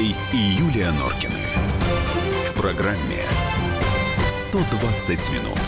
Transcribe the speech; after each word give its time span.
Аверьяновой 0.00 0.16
и 0.32 0.36
Юлия 0.36 0.90
Норкины. 0.92 1.34
В 2.48 2.54
программе 2.54 3.22
120 4.28 5.30
минут. 5.30 5.58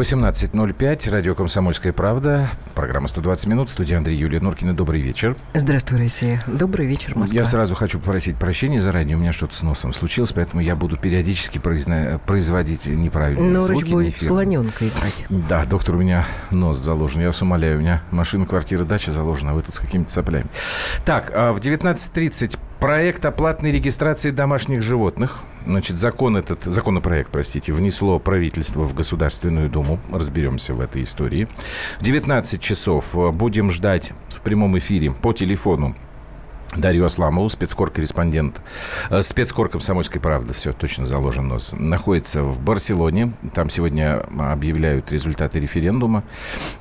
18.05, 0.00 1.10
радио 1.10 1.34
«Комсомольская 1.34 1.92
правда», 1.92 2.48
программа 2.74 3.06
«120 3.06 3.48
минут», 3.50 3.68
студия 3.68 3.98
Андрей 3.98 4.16
Юлия 4.16 4.40
Нуркина. 4.40 4.74
Добрый 4.74 5.02
вечер. 5.02 5.36
Здравствуй, 5.52 5.98
Россия. 5.98 6.42
Добрый 6.46 6.86
вечер, 6.86 7.14
Москва. 7.16 7.38
Я 7.38 7.44
сразу 7.44 7.74
хочу 7.74 7.98
попросить 7.98 8.36
прощения 8.36 8.80
заранее, 8.80 9.18
у 9.18 9.20
меня 9.20 9.32
что-то 9.32 9.54
с 9.54 9.62
носом 9.62 9.92
случилось, 9.92 10.32
поэтому 10.32 10.62
я 10.62 10.74
буду 10.74 10.96
периодически 10.96 11.58
произна... 11.58 12.18
производить 12.24 12.86
неправильные 12.86 13.50
Норыч 13.50 13.66
звуки. 13.66 13.90
будет 13.90 14.16
слоненка 14.16 14.88
играть. 14.88 15.26
Да, 15.28 15.66
доктор, 15.66 15.96
у 15.96 15.98
меня 15.98 16.26
нос 16.50 16.78
заложен, 16.78 17.20
я 17.20 17.26
вас 17.26 17.42
умоляю, 17.42 17.76
у 17.76 17.80
меня 17.82 18.02
машина, 18.10 18.46
квартира, 18.46 18.84
дача 18.84 19.12
заложена, 19.12 19.50
а 19.50 19.54
вы 19.54 19.60
тут 19.60 19.74
с 19.74 19.78
какими-то 19.78 20.10
соплями. 20.10 20.46
Так, 21.04 21.30
а 21.34 21.52
в 21.52 21.58
19.30 21.58 22.58
проект 22.80 23.22
о 23.26 23.32
платной 23.32 23.70
регистрации 23.70 24.30
домашних 24.30 24.82
животных. 24.82 25.40
Значит, 25.66 25.98
закон 25.98 26.36
этот, 26.36 26.64
законопроект, 26.64 27.30
простите, 27.30 27.72
внесло 27.72 28.18
правительство 28.18 28.84
в 28.84 28.94
Государственную 28.94 29.68
Думу. 29.68 29.98
Разберемся 30.10 30.74
в 30.74 30.80
этой 30.80 31.02
истории. 31.02 31.48
В 31.98 32.02
19 32.02 32.60
часов 32.60 33.14
будем 33.34 33.70
ждать 33.70 34.12
в 34.28 34.40
прямом 34.40 34.78
эфире 34.78 35.10
по 35.10 35.32
телефону 35.32 35.94
Дарью 36.76 37.04
Асламову, 37.04 37.48
спецкор-корреспондент, 37.48 38.60
э, 39.10 39.22
спецкор 39.22 39.68
«Комсомольской 39.68 40.20
правды», 40.20 40.54
все, 40.54 40.72
точно 40.72 41.04
заложен 41.04 41.48
нос, 41.48 41.72
находится 41.76 42.44
в 42.44 42.60
Барселоне. 42.60 43.32
Там 43.54 43.70
сегодня 43.70 44.20
объявляют 44.38 45.10
результаты 45.10 45.58
референдума. 45.58 46.22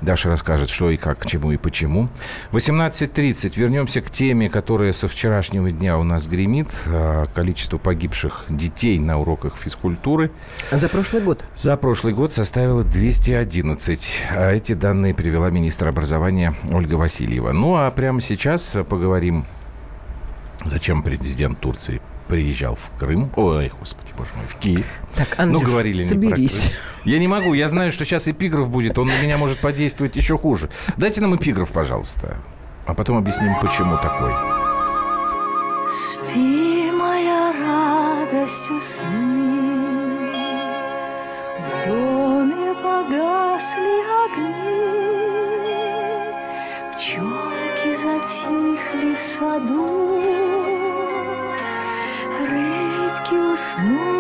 Даша 0.02 0.30
расскажет, 0.30 0.70
что 0.70 0.92
и 0.92 0.98
как, 0.98 1.20
к 1.20 1.26
чему 1.26 1.54
и 1.54 1.58
почему. 1.58 2.10
18.30 2.52 3.54
вернемся 3.56 4.02
к 4.02 4.12
теме, 4.12 4.48
которая 4.48 4.92
со 4.92 5.08
вчерашнего 5.08 5.72
дня 5.72 5.98
у 5.98 6.04
нас 6.04 6.28
гремит. 6.28 6.68
Э, 6.86 7.26
количество 7.34 7.80
погибших 7.80 8.46
детей 8.48 9.00
на 9.00 9.18
уроках 9.18 9.58
физкультуры. 9.58 10.32
За 10.72 10.88
прошлый 10.88 11.24
год? 11.24 11.44
За 11.56 11.76
прошлый 11.78 12.14
год 12.14 12.32
составило 12.32 12.84
211. 12.84 14.22
А 14.36 14.52
эти 14.52 14.74
данные 14.74 15.16
привела 15.16 15.50
министр 15.50 15.90
образования 15.90 16.54
Ольга 16.70 16.94
Васильева. 16.94 17.54
Ну, 17.54 17.76
а 17.76 17.90
прямо 17.90 18.22
сейчас 18.22 18.78
поговорим 18.88 19.46
Зачем 20.66 21.04
президент 21.04 21.60
Турции 21.60 22.02
приезжал 22.28 22.76
в 22.76 22.90
Крым? 23.00 23.32
Ой, 23.36 23.72
господи, 23.80 24.14
боже 24.18 24.30
мой, 24.36 24.46
в 24.48 24.56
Киев. 24.56 24.86
Так, 25.16 25.28
Андрюш, 25.40 25.62
ну, 25.62 25.68
говорили 25.68 26.00
соберись. 26.02 26.64
Не 26.66 26.70
про 26.70 26.76
Крым. 26.76 26.84
Я 27.06 27.20
не 27.20 27.28
могу, 27.28 27.54
я 27.54 27.70
знаю, 27.70 27.92
что 27.92 28.06
сейчас 28.06 28.28
эпиграф 28.28 28.70
будет, 28.70 28.98
он 28.98 29.08
на 29.08 29.22
меня 29.22 29.38
может 29.38 29.60
подействовать 29.60 30.16
еще 30.16 30.38
хуже. 30.38 30.70
Дайте 30.98 31.22
нам 31.22 31.36
эпиграф, 31.36 31.72
пожалуйста, 31.72 32.38
а 32.86 32.94
потом 32.94 33.18
объясним, 33.18 33.56
почему 33.62 33.98
такой. 33.98 34.32
Спи, 35.92 36.92
моя 36.92 37.52
радость, 37.54 38.70
усни, 38.70 40.30
В 41.58 41.88
доме 41.88 42.76
погасли 42.84 44.04
огни, 44.26 45.00
Пчелки 46.96 47.96
затихли 48.04 49.16
в 49.16 49.22
саду, 49.22 50.49
嗯。 53.78 54.19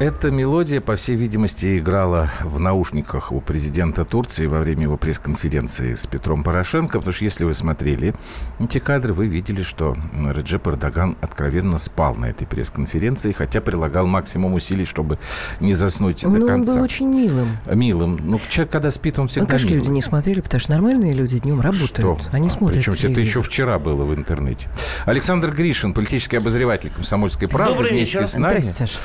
Эта 0.00 0.30
мелодия, 0.30 0.80
по 0.80 0.94
всей 0.96 1.16
видимости, 1.16 1.78
играла 1.78 2.28
в 2.42 2.60
наушниках 2.60 3.32
у 3.32 3.40
президента 3.40 4.04
Турции 4.04 4.46
во 4.46 4.58
время 4.60 4.82
его 4.82 4.96
пресс-конференции 4.96 5.94
с 5.94 6.06
Петром 6.06 6.42
Порошенко, 6.42 6.98
потому 6.98 7.12
что 7.12 7.24
если 7.24 7.44
вы 7.44 7.54
смотрели 7.54 8.14
эти 8.58 8.78
кадры, 8.78 9.14
вы 9.14 9.26
видели, 9.26 9.62
что 9.62 9.96
Реджеп 10.14 10.68
Эрдоган 10.68 11.16
откровенно 11.20 11.78
спал 11.78 12.14
на 12.14 12.26
этой 12.26 12.46
пресс-конференции, 12.46 13.32
хотя 13.32 13.60
прилагал 13.60 14.06
максимум 14.06 14.54
усилий, 14.54 14.84
чтобы 14.84 15.18
не 15.60 15.72
заснуть 15.72 16.24
Ну, 16.24 16.34
до 16.34 16.40
он 16.42 16.46
конца. 16.46 16.74
был 16.74 16.82
очень 16.82 17.06
милым. 17.08 17.56
Милым. 17.66 18.18
Ну, 18.22 18.40
человек, 18.48 18.72
когда 18.72 18.90
спит, 18.90 19.18
он 19.18 19.24
Ну, 19.24 19.28
всегда 19.28 19.46
конечно, 19.46 19.68
милый. 19.68 19.78
люди 19.78 19.90
не 19.90 20.02
смотрели, 20.02 20.40
потому 20.40 20.60
что 20.60 20.72
нормальные 20.72 21.14
люди 21.14 21.38
днем 21.38 21.60
работают. 21.60 21.90
Что? 21.92 22.18
Они 22.32 22.50
смотрят 22.50 22.78
Причем 22.78 22.92
это 22.92 23.00
телевизор. 23.02 23.24
еще 23.24 23.42
вчера 23.42 23.78
было 23.78 24.04
в 24.04 24.14
интернете. 24.14 24.68
Александр 25.06 25.50
Гришин, 25.52 25.94
политический 25.94 26.36
обозреватель 26.36 26.90
«Комсомольской 26.90 27.48
правды», 27.48 27.72
Добрый 27.74 27.90
вместе 27.92 28.18
вечер. 28.18 28.26
с 28.28 28.36
нами. 28.36 28.60
Здрасте, 28.60 28.72
Саша. 28.72 28.98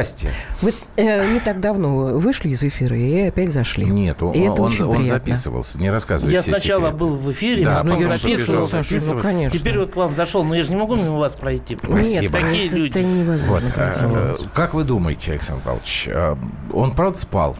Здрасте. 0.00 0.30
Вы 0.62 0.72
э, 0.96 1.32
не 1.32 1.40
так 1.40 1.60
давно 1.60 2.18
вышли 2.18 2.48
из 2.50 2.62
эфира 2.62 2.96
и 2.96 3.28
опять 3.28 3.52
зашли. 3.52 3.84
Нет, 3.84 4.22
он, 4.22 4.32
И 4.32 4.40
это 4.40 4.52
он, 4.52 4.60
очень 4.60 4.84
он 4.84 4.96
приятно. 4.96 5.18
записывался. 5.18 5.78
Не 5.80 5.90
рассказывайте 5.90 6.34
Я 6.36 6.40
все 6.42 6.52
сначала 6.54 6.80
секреты. 6.86 6.96
был 6.98 7.16
в 7.16 7.32
эфире, 7.32 7.64
Да, 7.64 7.80
а 7.80 7.84
Ну, 7.84 7.90
потом 7.90 8.02
я 8.02 8.08
потом 8.08 8.18
же 8.30 8.36
записывал, 8.36 8.68
слышала, 8.68 8.82
Саша, 8.82 9.14
ну, 9.14 9.20
конечно. 9.22 9.58
Теперь 9.58 9.78
вот 9.78 9.90
к 9.90 9.96
вам 9.96 10.14
зашел, 10.14 10.44
но 10.44 10.54
я 10.54 10.62
же 10.64 10.70
не 10.70 10.76
могу 10.76 10.96
мимо 10.96 11.18
вас 11.18 11.34
пройти. 11.34 11.76
Спасибо. 11.76 12.22
Нет, 12.22 12.32
Такие 12.32 12.66
это, 12.66 12.76
люди. 12.76 12.90
это 12.98 13.02
невозможно. 13.02 13.66
Вот, 13.66 13.74
пройти. 13.74 14.00
э, 14.02 14.34
э, 14.40 14.44
как 14.54 14.74
вы 14.74 14.84
думаете, 14.84 15.32
Александр 15.32 15.62
Павлович, 15.64 16.08
э, 16.10 16.36
он 16.72 16.92
правда 16.92 17.18
спал? 17.18 17.56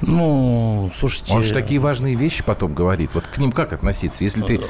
Ну, 0.00 0.90
слушайте... 0.98 1.32
Он 1.32 1.42
же 1.42 1.54
такие 1.54 1.80
важные 1.80 2.14
вещи 2.14 2.44
потом 2.44 2.74
говорит. 2.74 3.10
Вот 3.14 3.24
к 3.26 3.38
ним 3.38 3.52
как 3.52 3.72
относиться? 3.72 4.24
Если 4.24 4.42
ты 4.42 4.60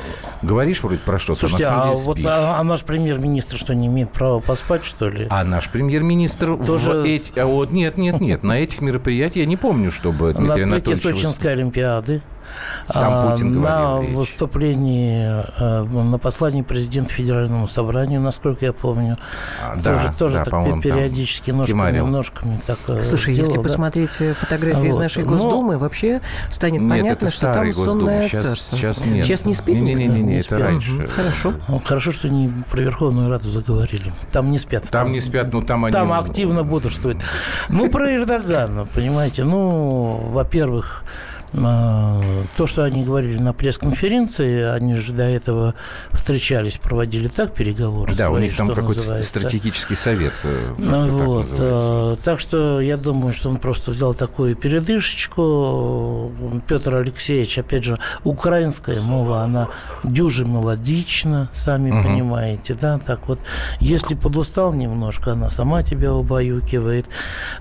говоришь 0.43 0.83
вроде 0.83 0.99
про 0.99 1.19
что-то, 1.19 1.43
на 1.43 1.49
Слушайте, 1.49 1.69
самом 1.69 1.91
а 1.91 1.95
деле 1.95 2.07
вот 2.07 2.19
а, 2.27 2.61
а 2.61 2.65
наш 2.65 2.83
премьер-министр 2.83 3.57
что, 3.57 3.75
не 3.75 3.89
имеет 3.89 4.11
права 4.11 4.41
поспать, 4.41 4.85
что 4.85 5.09
ли? 5.09 5.27
А 5.31 5.45
наш 5.45 5.71
премьер-министр 5.71 6.57
Тоже 6.65 6.93
в 6.93 7.05
эти... 7.05 7.39
а 7.39 7.47
вот 7.47 7.71
нет, 7.71 7.97
нет, 7.97 8.21
нет, 8.21 8.43
на 8.43 8.59
этих 8.61 8.81
мероприятиях 8.81 9.45
я 9.45 9.47
не 9.47 9.57
помню, 9.57 9.91
чтобы 9.91 10.33
На 10.33 10.41
Дмитрий 10.41 10.63
Анатольевич... 10.63 11.05
выс- 11.05 11.13
Сочинской 11.13 11.53
Олимпиады. 11.53 12.23
Там 12.89 13.13
а, 13.13 13.31
Путин 13.31 13.61
На 13.61 13.77
говорил 13.89 14.03
речь. 14.09 14.17
выступлении, 14.17 15.45
э, 15.59 15.83
на 15.85 16.19
послании 16.19 16.63
президента 16.63 17.13
Федеральному 17.13 17.69
собранию, 17.69 18.21
насколько 18.21 18.65
я 18.65 18.73
помню. 18.73 19.19
А, 19.65 19.75
тоже 19.81 20.07
да, 20.07 20.15
тоже 20.19 20.37
да, 20.37 20.45
так 20.45 20.83
периодически 20.83 21.51
ножками, 21.51 21.99
ножками 22.01 22.61
так 22.67 22.79
э, 22.89 23.03
Слушай, 23.03 23.35
делал, 23.35 23.47
если 23.49 23.59
да. 23.59 23.63
посмотреть 23.63 24.17
э, 24.21 24.35
фотографии 24.35 24.89
из 24.89 24.95
Вот. 24.95 25.03
нашей 25.03 25.25
Но- 25.25 25.31
Госдумы, 25.33 25.79
вообще 25.79 26.21
станет 26.51 26.81
Нет, 26.83 26.91
понятно, 26.91 27.27
это 27.27 27.35
что 27.35 27.53
там 27.53 27.67
Госдума. 27.67 27.91
сонное 27.91 28.29
Сейчас, 28.29 28.43
царство. 28.43 28.77
сейчас 28.79 29.07
нет. 29.07 29.25
Сейчас 29.27 29.45
не 29.45 29.55
спит 29.55 29.75
Не-не-не, 29.77 30.21
никто? 30.21 30.33
это 30.33 30.43
спит. 30.45 30.61
раньше. 30.61 30.93
Мгм, 30.93 31.09
Хорошо. 31.09 31.53
Ну, 31.69 31.83
Хорошо, 31.85 32.13
что 32.13 32.29
не 32.29 32.51
про 32.71 32.81
Верховную 32.81 33.29
Раду 33.31 33.49
заговорили. 33.51 34.13
Там 34.33 34.51
не 34.51 34.59
спят. 34.59 34.85
Там 34.91 35.13
не 35.13 35.21
спят, 35.21 35.53
ну 35.53 35.63
там 35.63 35.85
они... 35.85 35.93
Там 35.93 36.13
активно 36.13 36.63
бодрствуют. 36.63 37.19
Ну, 37.69 37.89
про 37.91 38.15
Эрдогана, 38.15 38.87
понимаете. 38.87 39.45
Ну, 39.45 40.21
во-первых, 40.33 41.05
то, 41.53 42.67
что 42.67 42.85
они 42.85 43.05
говорили 43.05 43.39
на 43.39 43.53
пресс-конференции, 43.53 44.63
они 44.63 44.95
же 44.95 45.13
до 45.13 45.23
этого 45.25 45.75
встречались, 46.13 46.77
проводили 46.77 47.29
так 47.29 47.55
переговоры. 47.55 48.15
Да, 48.15 48.29
у 48.31 48.35
свои, 48.35 48.45
них 48.45 48.57
там 48.57 48.73
какой-то 48.75 49.23
стратегический 49.23 49.95
совет. 49.95 50.33
э, 50.45 50.75
Ну, 50.79 51.19
так 51.19 51.27
вот, 51.27 51.51
называется. 51.51 51.89
э, 52.21 52.25
так 52.25 52.41
что 52.41 52.81
я 52.81 52.97
думаю, 52.97 53.33
что 53.33 53.49
он 53.49 53.59
просто 53.59 53.91
взял 53.93 54.13
такую 54.15 54.57
передышечку. 54.57 56.33
Петр 56.67 56.95
Алексеевич, 56.97 57.59
опять 57.59 57.85
же, 57.85 57.99
украинская 58.25 59.01
мова, 59.03 59.43
она 59.43 59.69
дюже 60.05 60.45
мелодична, 60.45 61.49
сами 61.55 61.91
Мгм. 61.91 62.03
понимаете, 62.05 62.75
да, 62.75 62.99
так 62.99 63.29
вот. 63.29 63.39
Если 63.81 64.15
подустал 64.15 64.73
немножко, 64.73 65.33
она 65.33 65.51
сама 65.51 65.83
тебя 65.83 66.13
убаюкивает. 66.13 67.07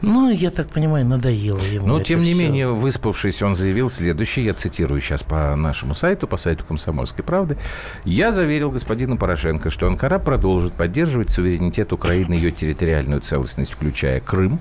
Ну, 0.02 0.30
я 0.32 0.50
так 0.52 0.70
понимаю, 0.70 1.06
надоело 1.06 1.60
ему 1.72 1.88
Но, 1.88 1.96
это 1.98 2.06
тем 2.06 2.22
не 2.24 2.34
всё. 2.34 2.42
менее, 2.42 2.68
выспавшись, 2.72 3.42
он 3.42 3.56
заявил 3.56 3.75
следующее, 3.90 4.46
я 4.46 4.54
цитирую 4.54 5.02
сейчас 5.02 5.24
по 5.24 5.56
нашему 5.56 5.94
сайту, 5.94 6.28
по 6.28 6.38
сайту 6.38 6.64
«Комсомольской 6.66 7.24
правды». 7.24 7.58
«Я 8.04 8.32
заверил 8.32 8.72
господина 8.72 9.18
Порошенко, 9.18 9.70
что 9.70 9.88
Анкара 9.88 10.20
продолжит 10.20 10.74
поддерживать 10.74 11.30
суверенитет 11.32 11.94
Украины 11.94 12.34
и 12.36 12.38
ее 12.38 12.52
территориальную 12.52 13.22
целостность, 13.22 13.72
включая 13.74 14.20
Крым, 14.20 14.60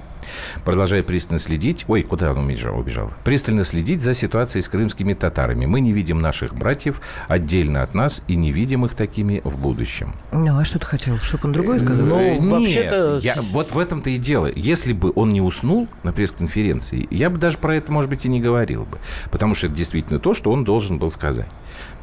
продолжая 0.65 1.03
пристально 1.03 1.39
следить... 1.39 1.85
Ой, 1.89 2.03
куда 2.03 2.33
он 2.33 2.39
убежал? 2.47 2.79
убежал? 2.79 3.11
Пристально 3.25 3.65
следить 3.65 4.01
за 4.01 4.15
ситуацией 4.15 4.63
с 4.63 4.69
крымскими 4.69 5.15
татарами. 5.15 5.67
Мы 5.67 5.81
не 5.81 5.93
видим 5.93 6.19
наших 6.19 6.55
братьев 6.55 7.01
отдельно 7.29 7.83
от 7.83 7.95
нас 7.95 8.23
и 8.27 8.35
не 8.37 8.51
видим 8.53 8.85
их 8.87 8.95
такими 8.95 9.41
в 9.45 9.57
будущем. 9.59 10.15
Ну, 10.33 10.59
а 10.59 10.65
что 10.65 10.79
ты 10.79 10.87
хотел? 10.87 11.19
Чтобы 11.19 11.47
он 11.49 11.53
другой 11.53 11.79
сказал? 11.81 12.07
Ну, 12.07 12.19
Э, 12.19 12.39
нет, 12.39 12.43
вообще-то- 12.51 13.19
я- 13.23 13.37
вот 13.53 13.71
в 13.73 13.79
этом-то 13.79 14.11
и 14.11 14.17
дело. 14.19 14.51
Если 14.55 14.93
бы 14.93 15.13
он 15.15 15.31
не 15.31 15.41
уснул 15.41 15.89
на 16.03 16.13
пресс-конференции, 16.13 17.07
я 17.11 17.29
бы 17.31 17.39
даже 17.39 17.59
про 17.59 17.77
это, 17.77 17.93
может 17.93 18.11
быть, 18.11 18.25
и 18.25 18.29
не 18.29 18.41
говорил 18.41 18.85
бы. 18.85 18.99
Потому 19.31 19.55
что 19.55 19.67
это 19.67 19.77
действительно 19.77 20.19
то, 20.19 20.35
что 20.35 20.51
он 20.53 20.65
должен 20.65 20.99
был 20.99 21.11
сказать. 21.11 21.49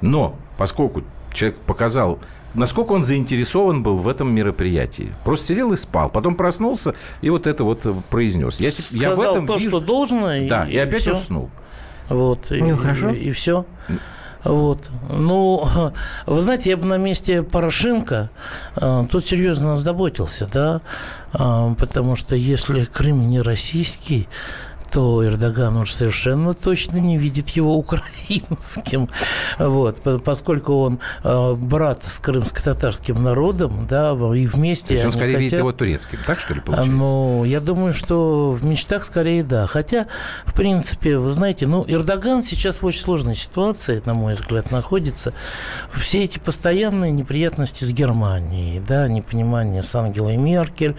Но 0.01 0.35
поскольку 0.57 1.03
Человек 1.33 1.57
показал, 1.59 2.19
насколько 2.53 2.91
он 2.91 3.03
заинтересован 3.03 3.83
был 3.83 3.95
в 3.95 4.07
этом 4.09 4.33
мероприятии. 4.33 5.13
Просто 5.23 5.45
сидел 5.47 5.71
и 5.71 5.77
спал. 5.77 6.09
Потом 6.09 6.35
проснулся 6.35 6.93
и 7.21 7.29
вот 7.29 7.47
это 7.47 7.63
вот 7.63 7.85
э, 7.85 7.93
произнес. 8.09 8.59
Я, 8.59 8.71
тип- 8.71 8.85
я 8.91 9.11
в 9.11 9.13
Сказал 9.13 9.33
этом 9.35 9.47
то, 9.47 9.55
вижу... 9.55 9.69
что 9.69 9.79
должно, 9.79 10.33
и, 10.33 10.49
Да, 10.49 10.67
и, 10.67 10.75
опять 10.75 11.01
всё. 11.01 11.13
уснул. 11.13 11.49
Вот. 12.09 12.47
Ну, 12.49 12.73
и, 12.73 12.75
хорошо. 12.75 13.09
И, 13.11 13.31
все. 13.31 13.65
Вот. 14.43 14.79
Ну, 15.09 15.69
вы 16.25 16.41
знаете, 16.41 16.71
я 16.71 16.77
бы 16.77 16.85
на 16.85 16.97
месте 16.97 17.43
Порошенко 17.43 18.29
э, 18.75 19.05
тут 19.09 19.25
серьезно 19.25 19.73
озаботился, 19.73 20.49
да, 20.51 20.81
Э, 21.33 21.73
потому 21.79 22.17
что 22.17 22.35
если 22.35 22.83
Крым 22.83 23.29
не 23.29 23.39
российский, 23.39 24.27
то 24.91 25.25
Эрдоган 25.25 25.77
уж 25.77 25.93
совершенно 25.93 26.53
точно 26.53 26.97
не 26.97 27.17
видит 27.17 27.49
его 27.49 27.75
украинским. 27.75 29.09
Вот, 29.57 30.01
по- 30.01 30.19
поскольку 30.19 30.73
он 30.81 30.99
э, 31.23 31.53
брат 31.55 32.03
с 32.03 32.17
крымско-татарским 32.19 33.21
народом, 33.21 33.87
да, 33.89 34.11
и 34.35 34.45
вместе 34.47 34.87
То 34.89 34.93
есть 34.93 35.05
он 35.05 35.11
скорее 35.11 35.37
видит 35.37 35.51
хотят- 35.51 35.59
его 35.59 35.71
турецким. 35.71 36.19
Так 36.27 36.39
что 36.39 36.53
ли 36.53 36.59
получается? 36.59 36.91
Ну, 36.93 37.43
я 37.45 37.59
думаю, 37.59 37.93
что 37.93 38.51
в 38.51 38.63
мечтах 38.65 39.05
скорее 39.05 39.43
да. 39.43 39.65
Хотя, 39.67 40.07
в 40.45 40.53
принципе, 40.53 41.17
вы 41.17 41.31
знаете, 41.31 41.67
ну, 41.67 41.85
Эрдоган 41.87 42.43
сейчас 42.43 42.81
в 42.81 42.85
очень 42.85 43.01
сложной 43.01 43.35
ситуации, 43.35 44.01
на 44.05 44.13
мой 44.13 44.33
взгляд, 44.33 44.71
находится. 44.71 45.33
Все 45.93 46.23
эти 46.23 46.37
постоянные 46.37 47.11
неприятности 47.11 47.83
с 47.85 47.91
Германией, 47.91 48.81
да, 48.85 49.07
непонимание 49.07 49.83
с 49.83 49.95
Ангелой 49.95 50.37
Меркель, 50.37 50.95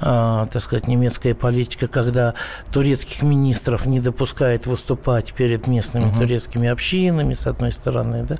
а, 0.00 0.46
так 0.52 0.62
сказать, 0.62 0.88
немецкая 0.88 1.34
политика, 1.34 1.88
когда 1.88 2.34
турецких 2.72 3.22
министров 3.34 3.86
не 3.86 4.00
допускает 4.00 4.66
выступать 4.66 5.32
перед 5.32 5.66
местными 5.66 6.16
турецкими 6.16 6.68
общинами, 6.68 7.34
с 7.34 7.46
одной 7.46 7.72
стороны, 7.72 8.24
да. 8.28 8.36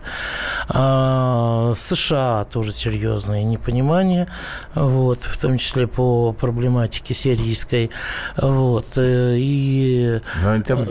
А, 0.68 1.72
США 1.76 2.44
тоже 2.44 2.72
серьезное 2.72 3.42
непонимание, 3.42 4.28
вот, 4.74 5.20
в 5.22 5.38
том 5.38 5.58
числе 5.58 5.86
по 5.86 6.32
проблематике 6.32 7.14
сирийской, 7.14 7.90
вот, 8.36 8.86
э, 8.96 9.36
и 9.38 10.20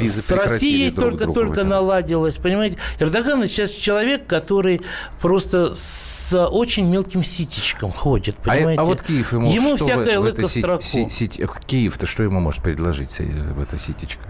с 0.08 0.32
Россией 0.32 0.92
друг 0.92 1.34
только 1.34 1.64
наладилось, 1.64 2.38
понимаете? 2.38 2.78
Эрдоган 3.00 3.48
сейчас 3.48 3.72
человек, 3.72 4.28
который 4.28 4.82
просто 5.22 5.76
с 6.30 6.48
очень 6.48 6.86
мелким 6.90 7.24
ситечком 7.24 7.92
ходит, 7.92 8.36
А, 8.44 8.50
понимаете? 8.50 8.82
а 8.82 8.86
вот 8.86 9.02
Киев 9.02 9.34
ему, 9.34 9.52
Ему 9.52 9.76
что 9.76 9.86
всякое 9.86 10.20
в, 10.20 10.24
в 10.24 10.26
в 10.80 10.84
си- 10.84 11.10
сити- 11.10 11.42
Киев-то 11.66 12.06
что 12.06 12.24
ему 12.24 12.40
может 12.40 12.64
предложить 12.64 13.12
с- 13.12 13.20
в 13.20 13.60
эта 13.62 13.78
ситечка? 13.78 14.24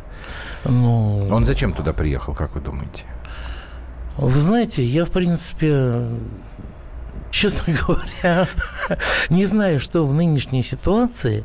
Ну, 0.65 1.27
Он 1.29 1.45
зачем 1.45 1.73
туда 1.73 1.93
приехал, 1.93 2.33
как 2.33 2.55
вы 2.55 2.61
думаете? 2.61 3.03
Вы 4.17 4.39
знаете, 4.39 4.83
я, 4.83 5.05
в 5.05 5.09
принципе, 5.11 6.05
честно 7.43 7.73
говоря, 7.87 8.47
не 9.29 9.45
знаю, 9.45 9.81
что 9.81 10.05
в 10.05 10.13
нынешней 10.13 10.63
ситуации 10.63 11.43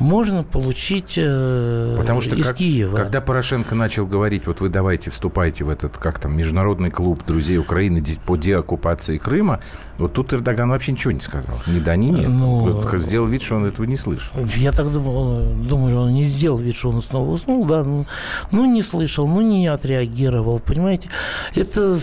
можно 0.00 0.42
получить 0.42 1.14
э, 1.16 1.94
Потому 1.96 2.20
что 2.20 2.34
из 2.34 2.48
как- 2.48 2.56
Киева. 2.56 2.96
когда 2.96 3.20
Порошенко 3.20 3.76
начал 3.76 4.04
говорить, 4.04 4.48
вот 4.48 4.60
вы 4.60 4.68
давайте 4.68 5.10
вступайте 5.10 5.62
в 5.62 5.70
этот, 5.70 5.96
как 5.96 6.18
там, 6.18 6.36
международный 6.36 6.90
клуб 6.90 7.24
друзей 7.24 7.58
Украины 7.58 8.04
по 8.26 8.34
деоккупации 8.36 9.18
Крыма, 9.18 9.60
вот 9.98 10.12
тут 10.12 10.32
Эрдоган 10.32 10.70
вообще 10.70 10.92
ничего 10.92 11.12
не 11.12 11.20
сказал. 11.20 11.56
Ни 11.68 11.78
да, 11.78 11.94
ни 11.94 12.06
нет. 12.06 12.28
Ну, 12.28 12.70
Вот 12.70 13.00
сделал 13.00 13.26
вид, 13.26 13.42
что 13.42 13.56
он 13.56 13.66
этого 13.66 13.84
не 13.84 13.96
слышал. 13.96 14.34
Я 14.56 14.72
так 14.72 14.92
думаю, 14.92 15.54
думаю, 15.54 16.00
он 16.00 16.12
не 16.12 16.24
сделал 16.24 16.58
вид, 16.58 16.74
что 16.74 16.90
он 16.90 17.00
снова 17.00 17.30
уснул, 17.30 17.64
да, 17.64 17.84
ну, 17.84 18.06
ну, 18.50 18.64
не 18.64 18.82
слышал, 18.82 19.28
ну, 19.28 19.40
не 19.40 19.68
отреагировал, 19.68 20.58
понимаете. 20.58 21.10
Это, 21.54 21.98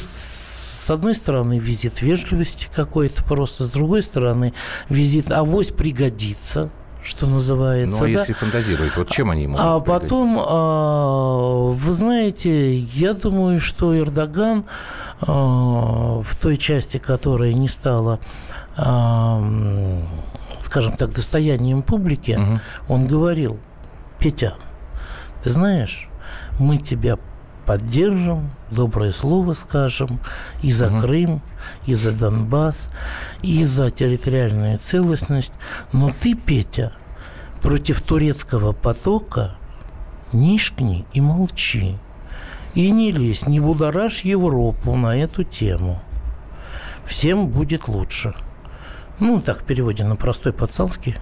с 0.85 0.91
одной 0.91 1.15
стороны, 1.15 1.57
визит 1.57 2.03
вежливости 2.03 2.67
какой-то 2.71 3.23
просто, 3.23 3.63
с 3.65 3.69
другой 3.69 4.03
стороны, 4.03 4.53
визит 4.87 5.31
авось 5.31 5.69
пригодится, 5.69 6.69
что 7.01 7.25
называется, 7.25 7.97
Ну, 7.97 8.03
а 8.03 8.05
да. 8.05 8.19
если 8.19 8.33
фантазировать, 8.33 8.95
вот 8.95 9.09
чем 9.09 9.31
они 9.31 9.43
ему 9.43 9.55
А 9.59 9.79
потом, 9.79 10.37
а, 10.39 11.69
вы 11.69 11.93
знаете, 11.93 12.77
я 12.77 13.15
думаю, 13.15 13.59
что 13.59 13.97
Эрдоган 13.97 14.65
а, 15.21 16.21
в 16.21 16.39
той 16.39 16.55
части, 16.57 16.97
которая 16.97 17.53
не 17.53 17.67
стала, 17.67 18.19
а, 18.77 19.43
скажем 20.59 20.95
так, 20.97 21.13
достоянием 21.13 21.81
публики, 21.81 22.33
Мгм. 22.37 22.61
он 22.87 23.07
говорил, 23.07 23.57
Петя, 24.19 24.53
ты 25.41 25.49
знаешь, 25.49 26.09
мы 26.59 26.77
тебя 26.77 27.17
поддержим, 27.65 28.51
доброе 28.71 29.11
слово 29.11 29.53
скажем 29.53 30.19
и 30.61 30.71
за 30.71 30.89
Мгм. 30.89 31.01
Крым, 31.01 31.41
и 31.85 31.95
за 31.95 32.11
Донбасс, 32.11 32.89
и 33.41 33.65
за 33.65 33.91
территориальную 33.91 34.77
целостность. 34.77 35.53
Но 35.91 36.11
ты, 36.21 36.35
Петя, 36.35 36.93
против 37.61 38.01
турецкого 38.01 38.73
потока 38.73 39.55
нишкни 40.33 41.05
и 41.13 41.21
молчи. 41.21 41.97
И 42.73 42.89
не 42.91 43.11
лезь, 43.11 43.47
не 43.47 43.59
будоражь 43.59 44.21
Европу 44.21 44.95
на 44.95 45.17
эту 45.17 45.43
тему. 45.43 45.99
Всем 47.05 47.47
будет 47.47 47.87
лучше. 47.87 48.35
Ну, 49.19 49.39
так 49.39 49.61
в 49.61 49.63
переводе 49.63 50.03
на 50.03 50.15
простой 50.15 50.51
пацанский. 50.51 51.15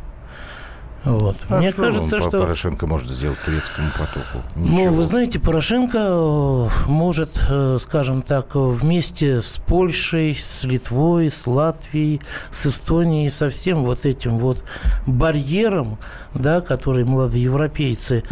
Вот. 1.05 1.35
А 1.49 1.57
Мне 1.57 1.71
что 1.71 1.83
кажется, 1.83 2.21
что... 2.21 2.41
Порошенко 2.41 2.87
может 2.87 3.09
сделать 3.09 3.37
турецкому 3.45 3.89
потоку? 3.91 4.43
Ну, 4.55 4.63
Ничего. 4.63 4.93
вы 4.93 5.03
знаете, 5.03 5.37
Порошенко 5.37 5.97
э, 5.99 6.69
может, 6.87 7.41
э, 7.49 7.77
скажем 7.81 8.21
так, 8.21 8.55
вместе 8.55 9.41
с 9.41 9.61
Польшей, 9.67 10.35
с 10.35 10.63
Литвой, 10.63 11.29
с 11.29 11.45
Латвией, 11.45 12.21
с 12.51 12.67
Эстонией, 12.67 13.29
со 13.29 13.49
всем 13.49 13.83
вот 13.83 14.05
этим 14.05 14.37
вот 14.37 14.63
барьером, 15.05 15.97
да, 16.33 16.61
который 16.61 17.03
молодоевропейцы 17.03 18.23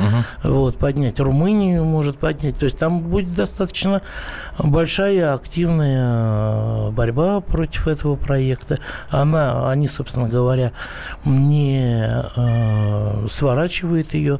вот, 0.43 0.77
поднять, 0.77 1.19
Румынию 1.19 1.83
может 1.83 2.17
поднять. 2.19 2.57
То 2.57 2.65
есть 2.65 2.77
там 2.77 3.01
будет 3.01 3.35
достаточно 3.35 4.01
большая 4.57 5.33
активная 5.33 6.87
э, 6.87 6.91
борьба 6.91 7.41
против 7.41 7.87
этого 7.87 8.15
проекта. 8.15 8.79
Она, 9.09 9.69
они, 9.69 9.89
собственно 9.89 10.29
говоря, 10.29 10.71
не 11.25 12.07
э, 12.61 13.27
сворачивают 13.29 14.13
ее, 14.13 14.39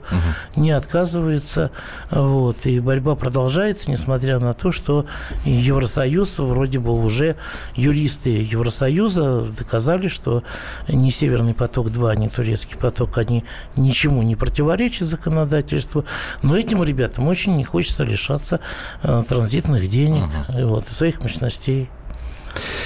не 0.56 0.72
отказываются. 0.72 1.72
Вот, 2.10 2.66
и 2.66 2.80
борьба 2.80 3.16
продолжается, 3.16 3.90
несмотря 3.90 4.40
на 4.40 4.54
то, 4.54 4.72
что 4.72 5.06
Евросоюз 5.46 6.40
вроде 6.40 6.80
бы 6.80 6.94
уже 6.94 7.36
юристы 7.76 8.30
Евросоюза 8.30 9.42
доказали, 9.58 10.08
что 10.08 10.44
ни 10.88 11.10
Северный 11.10 11.54
поток-2, 11.54 12.18
ни 12.18 12.28
Турецкий 12.28 12.78
поток, 12.78 13.18
они 13.18 13.44
ничему 13.76 14.22
не 14.22 14.36
противоречат 14.36 15.08
законодательству. 15.08 16.06
Но 16.42 16.58
этим 16.58 16.84
ребятам 16.84 17.28
очень 17.28 17.56
не 17.56 17.64
хочется 17.64 18.04
лишаться 18.04 18.60
э, 19.04 19.24
транзитных 19.28 19.88
денег 19.88 20.30
вот, 20.50 20.90
и 20.90 20.94
своих 20.94 21.22
мощностей. 21.22 21.90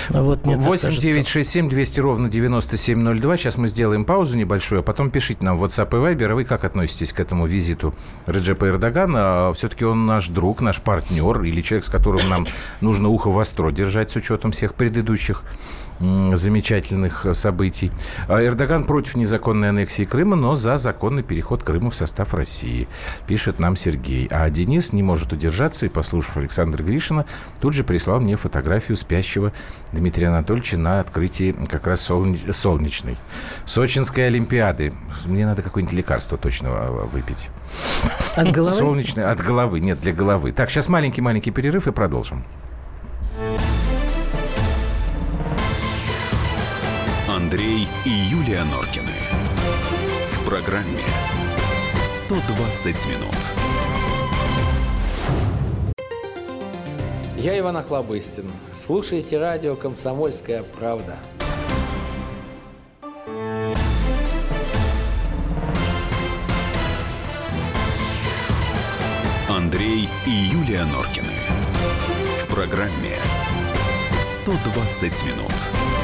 Вот, 0.10 0.46
мне 0.46 0.56
так 0.56 0.66
8 0.66 0.86
кажется. 0.88 1.02
9 1.02 1.28
6 1.28 1.50
7 1.50 1.70
200 1.70 2.00
ровно 2.00 2.30
9702. 2.30 3.38
Сейчас 3.38 3.58
мы 3.58 3.68
сделаем 3.68 4.06
паузу 4.06 4.38
небольшую, 4.38 4.80
а 4.80 4.84
потом 4.84 5.10
пишите 5.10 5.44
нам 5.44 5.58
в 5.58 5.64
WhatsApp 5.64 5.90
и 5.90 6.16
Viber. 6.16 6.32
А 6.32 6.36
Вы 6.36 6.46
как 6.46 6.64
относитесь 6.64 7.14
к 7.14 7.20
этому 7.20 7.48
визиту 7.48 7.94
Реджепа 8.26 8.68
Эрдогана? 8.68 9.52
Все-таки 9.54 9.86
он 9.86 10.06
наш 10.06 10.28
друг, 10.30 10.62
наш 10.62 10.82
партнер 10.82 11.44
или 11.44 11.62
человек, 11.62 11.86
с 11.86 11.90
которым 11.90 12.30
нам 12.30 12.48
нужно 12.82 13.10
ухо 13.10 13.30
востро 13.30 13.72
держать 13.72 14.12
с 14.12 14.16
учетом 14.16 14.52
всех 14.52 14.76
предыдущих 14.76 15.44
замечательных 16.00 17.25
э, 17.25 17.34
событий. 17.34 17.92
А 18.28 18.44
Эрдоган 18.44 18.84
против 18.84 19.16
незаконной 19.16 19.70
аннексии 19.70 20.04
Крыма, 20.04 20.36
но 20.36 20.56
за 20.56 20.78
законный 20.78 21.24
переход 21.24 21.64
Крыма 21.64 21.92
в 21.92 21.96
состав 21.96 22.34
России, 22.34 22.88
пишет 23.28 23.60
нам 23.60 23.75
Сергей. 23.75 24.28
А 24.30 24.50
Денис 24.50 24.94
не 24.94 25.04
может 25.04 25.32
удержаться 25.34 25.86
и, 25.86 25.90
послушав 25.90 26.38
Александра 26.38 26.84
Гришина, 26.84 27.25
тут 27.62 27.74
же 27.74 27.84
прислал 27.84 28.20
мне 28.20 28.36
фотографию 28.36 28.98
спящего 28.98 29.54
Дмитрия 29.92 30.28
Анатольевича 30.28 30.80
на 30.80 31.00
открытии 31.00 31.56
как 31.70 31.88
раз 31.88 32.02
солне- 32.02 32.52
солнечной. 32.52 33.18
Сочинской 33.66 34.28
Олимпиады. 34.28 34.94
Мне 35.25 35.46
надо 35.46 35.62
какое-нибудь 35.62 35.96
лекарство 35.96 36.38
точно 36.38 36.70
а, 36.72 37.06
выпить. 37.06 37.50
От 38.36 38.52
головы? 38.52 38.75
Солнечной 38.75 39.25
от 39.25 39.40
головы. 39.40 39.80
Нет, 39.80 40.00
для 40.02 40.14
головы. 40.14 40.52
Так, 40.52 40.70
сейчас 40.70 40.90
маленький-маленький 40.90 41.52
перерыв 41.52 41.88
и 41.88 41.92
продолжим. 41.92 42.44
Андрей 47.56 47.88
и 48.04 48.10
Юлия 48.10 48.66
Норкины. 48.66 49.14
В 50.34 50.44
программе 50.44 51.00
120 52.04 53.06
минут. 53.06 53.34
Я 57.38 57.58
Иван 57.58 57.78
Охлобыстин. 57.78 58.52
Слушайте 58.74 59.40
радио 59.40 59.78
«Комсомольская 59.78 60.64
правда». 60.64 61.16
Андрей 69.48 70.10
и 70.28 70.30
Юлия 70.30 70.84
Норкины. 70.84 71.32
В 72.44 72.54
программе 72.54 73.16
120 74.22 75.24
минут. 75.24 75.95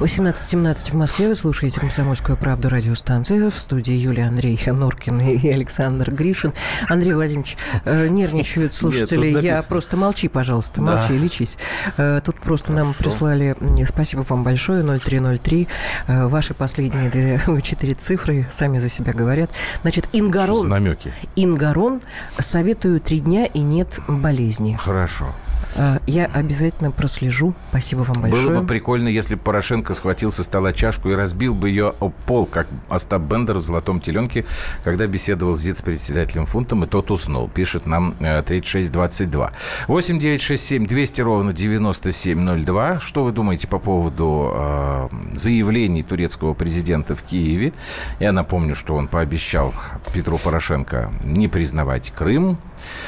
18.17 0.00 0.92
в 0.92 0.94
Москве. 0.94 1.28
Вы 1.28 1.34
слушаете 1.34 1.78
«Комсомольскую 1.78 2.38
правду» 2.38 2.70
радиостанции. 2.70 3.50
В 3.50 3.54
студии 3.54 3.92
Юлия 3.92 4.28
Андрей 4.28 4.58
Норкин 4.66 5.20
и 5.20 5.48
Александр 5.52 6.10
Гришин. 6.10 6.54
Андрей 6.88 7.12
Владимирович, 7.12 7.58
э, 7.84 8.08
нервничают 8.08 8.72
слушатели. 8.72 9.30
Нет, 9.30 9.44
Я 9.44 9.62
просто 9.62 9.98
молчи, 9.98 10.28
пожалуйста. 10.28 10.80
Да. 10.80 10.96
Молчи, 10.96 11.18
лечись. 11.18 11.58
Э, 11.98 12.22
тут 12.24 12.36
просто 12.36 12.72
нам 12.72 12.94
прислали... 12.94 13.54
Спасибо 13.86 14.24
вам 14.26 14.42
большое. 14.42 14.82
0303. 14.82 15.68
Э, 16.06 16.26
ваши 16.28 16.54
последние 16.54 17.10
две, 17.10 17.38
четыре 17.62 17.92
цифры 17.92 18.46
сами 18.48 18.78
за 18.78 18.88
себя 18.88 19.12
говорят. 19.12 19.50
Значит, 19.82 20.08
Ингарон. 20.14 20.66
Намеки. 20.66 21.12
Ингарон 21.36 22.00
советую 22.38 23.00
три 23.00 23.20
дня 23.20 23.44
и 23.44 23.58
нет 23.58 24.00
болезни. 24.08 24.78
Хорошо. 24.80 25.34
Э, 25.76 25.98
Я 26.06 26.26
обязательно 26.26 26.90
прослежу. 26.90 27.54
Спасибо 27.70 28.00
вам 28.00 28.22
большое. 28.22 28.46
Было 28.48 28.60
бы 28.60 28.66
прикольно, 28.66 29.08
если 29.08 29.34
бы 29.34 29.40
Порошенко 29.40 29.94
схватил 29.94 30.30
со 30.30 30.42
стола 30.44 30.72
чашку 30.72 31.10
и 31.10 31.14
разбил 31.14 31.54
бы 31.54 31.68
ее 31.68 31.94
об 32.00 32.12
пол, 32.26 32.46
как 32.46 32.66
Остап 32.88 33.22
Бендер 33.22 33.58
в 33.58 33.62
«Золотом 33.62 34.00
теленке», 34.00 34.44
когда 34.84 35.06
беседовал 35.06 35.54
с 35.54 35.64
вице-председателем 35.64 36.46
фунтом, 36.46 36.84
и 36.84 36.86
тот 36.86 37.10
уснул. 37.10 37.48
Пишет 37.48 37.86
нам 37.86 38.14
э, 38.20 38.42
3622. 38.42 39.52
8 39.88 40.18
9 40.18 40.40
6 40.42 40.64
7 40.64 40.86
200 40.86 41.20
ровно 41.22 41.52
9702. 41.52 43.00
Что 43.00 43.24
вы 43.24 43.32
думаете 43.32 43.68
по 43.68 43.78
поводу 43.78 44.52
э, 44.54 45.08
заявлений 45.34 46.02
турецкого 46.02 46.54
президента 46.54 47.14
в 47.14 47.22
Киеве? 47.22 47.72
Я 48.18 48.32
напомню, 48.32 48.74
что 48.74 48.94
он 48.94 49.08
пообещал 49.08 49.72
Петру 50.12 50.38
Порошенко 50.38 51.12
не 51.24 51.48
признавать 51.48 52.12
Крым, 52.16 52.58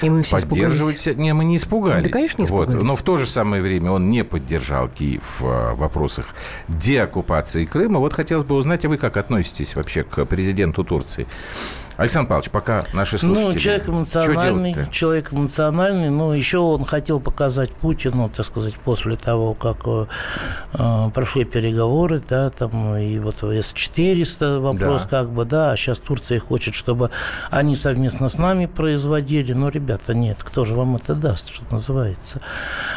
И 0.03 0.11
мы 0.11 0.23
все 0.23 0.39
поддерживать 0.39 0.97
испугались. 0.97 1.19
Не, 1.19 1.33
мы 1.35 1.45
не 1.45 1.57
испугались. 1.57 2.05
Да, 2.05 2.11
конечно, 2.11 2.42
не 2.43 2.51
Вот. 2.51 2.69
Но 2.75 2.97
в 2.97 3.03
то 3.03 3.17
же 3.17 3.27
самое 3.27 3.63
время 3.63 3.91
он 3.91 4.09
не 4.09 4.25
поддержал 4.25 4.89
Киев 4.89 5.41
э, 5.43 5.73
в 5.73 5.79
вопросах 5.79 6.27
деоккупации 6.69 7.65
Крыма. 7.65 7.99
Вот 7.99 8.13
хотелось 8.13 8.45
бы 8.45 8.55
узнать, 8.55 8.85
а 8.85 8.89
вы 8.89 8.99
как 8.99 9.17
относитесь 9.17 9.77
вообще 9.77 10.03
к 10.03 10.25
президенту 10.25 10.85
Турции? 10.85 11.27
Александр 12.03 12.31
Павлович, 12.31 12.51
пока 12.51 12.85
наши 12.93 13.17
слушатели... 13.17 13.53
Ну, 13.53 13.59
человек 13.61 13.89
эмоциональный, 13.89 14.77
человек 14.91 15.33
эмоциональный, 15.33 16.11
но 16.11 16.35
еще 16.35 16.59
он 16.59 16.85
хотел 16.85 17.21
показать 17.21 17.71
Путину, 17.71 18.29
так 18.29 18.45
сказать, 18.45 18.75
после 18.75 19.15
того, 19.15 19.55
как 19.55 19.77
э, 19.87 20.07
э, 20.73 21.11
прошли 21.15 21.45
переговоры, 21.45 22.21
да, 22.29 22.51
там 22.51 22.97
и 22.97 23.21
вот 23.21 23.45
С-400 23.45 24.59
вопрос 24.59 25.03
Да. 25.03 25.09
как 25.09 25.31
бы, 25.31 25.45
да, 25.45 25.71
а 25.71 25.77
сейчас 25.77 26.01
Турция 26.01 26.41
хочет, 26.41 26.75
чтобы 26.75 27.13
они 27.51 27.77
совместно 27.77 28.29
с 28.29 28.37
нами 28.37 28.67
производили, 28.67 29.53
но, 29.53 29.69
ребята, 29.69 30.13
нет, 30.13 30.39
кто 30.43 30.65
же 30.65 30.75
вам 30.75 30.97
это 30.97 31.15
даст, 31.15 31.53
что 31.53 31.65
называется. 31.71 32.41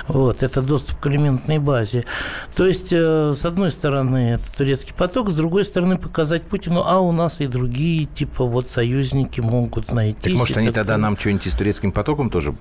Вот, 0.08 0.42
это 0.42 0.64
доступ 0.64 1.00
к 1.00 1.06
элементной 1.06 1.60
базе. 1.60 2.06
То 2.56 2.66
есть, 2.66 2.92
э, 2.92 3.36
с 3.36 3.46
одной 3.46 3.70
стороны, 3.70 4.32
это 4.32 4.58
турецкий 4.58 4.96
поток, 4.98 5.30
с 5.30 5.34
другой 5.34 5.64
стороны, 5.64 6.00
показать 6.00 6.42
Путину, 6.42 6.82
а 6.84 7.00
у 7.02 7.12
нас 7.12 7.40
и 7.40 7.46
другие, 7.46 8.06
типа, 8.06 8.46
вот 8.46 8.68
союзники 8.96 9.42
могут 9.42 9.92
найти. 9.94 10.30
Так 10.30 10.34
может, 10.34 10.58
они 10.58 10.72
тогда 10.72 10.98
нам 10.98 11.18
что-нибудь 11.18 11.46
и 11.48 11.50
с 11.50 11.54
турецким 11.54 11.92
потоком 11.92 12.30
тоже 12.30 12.54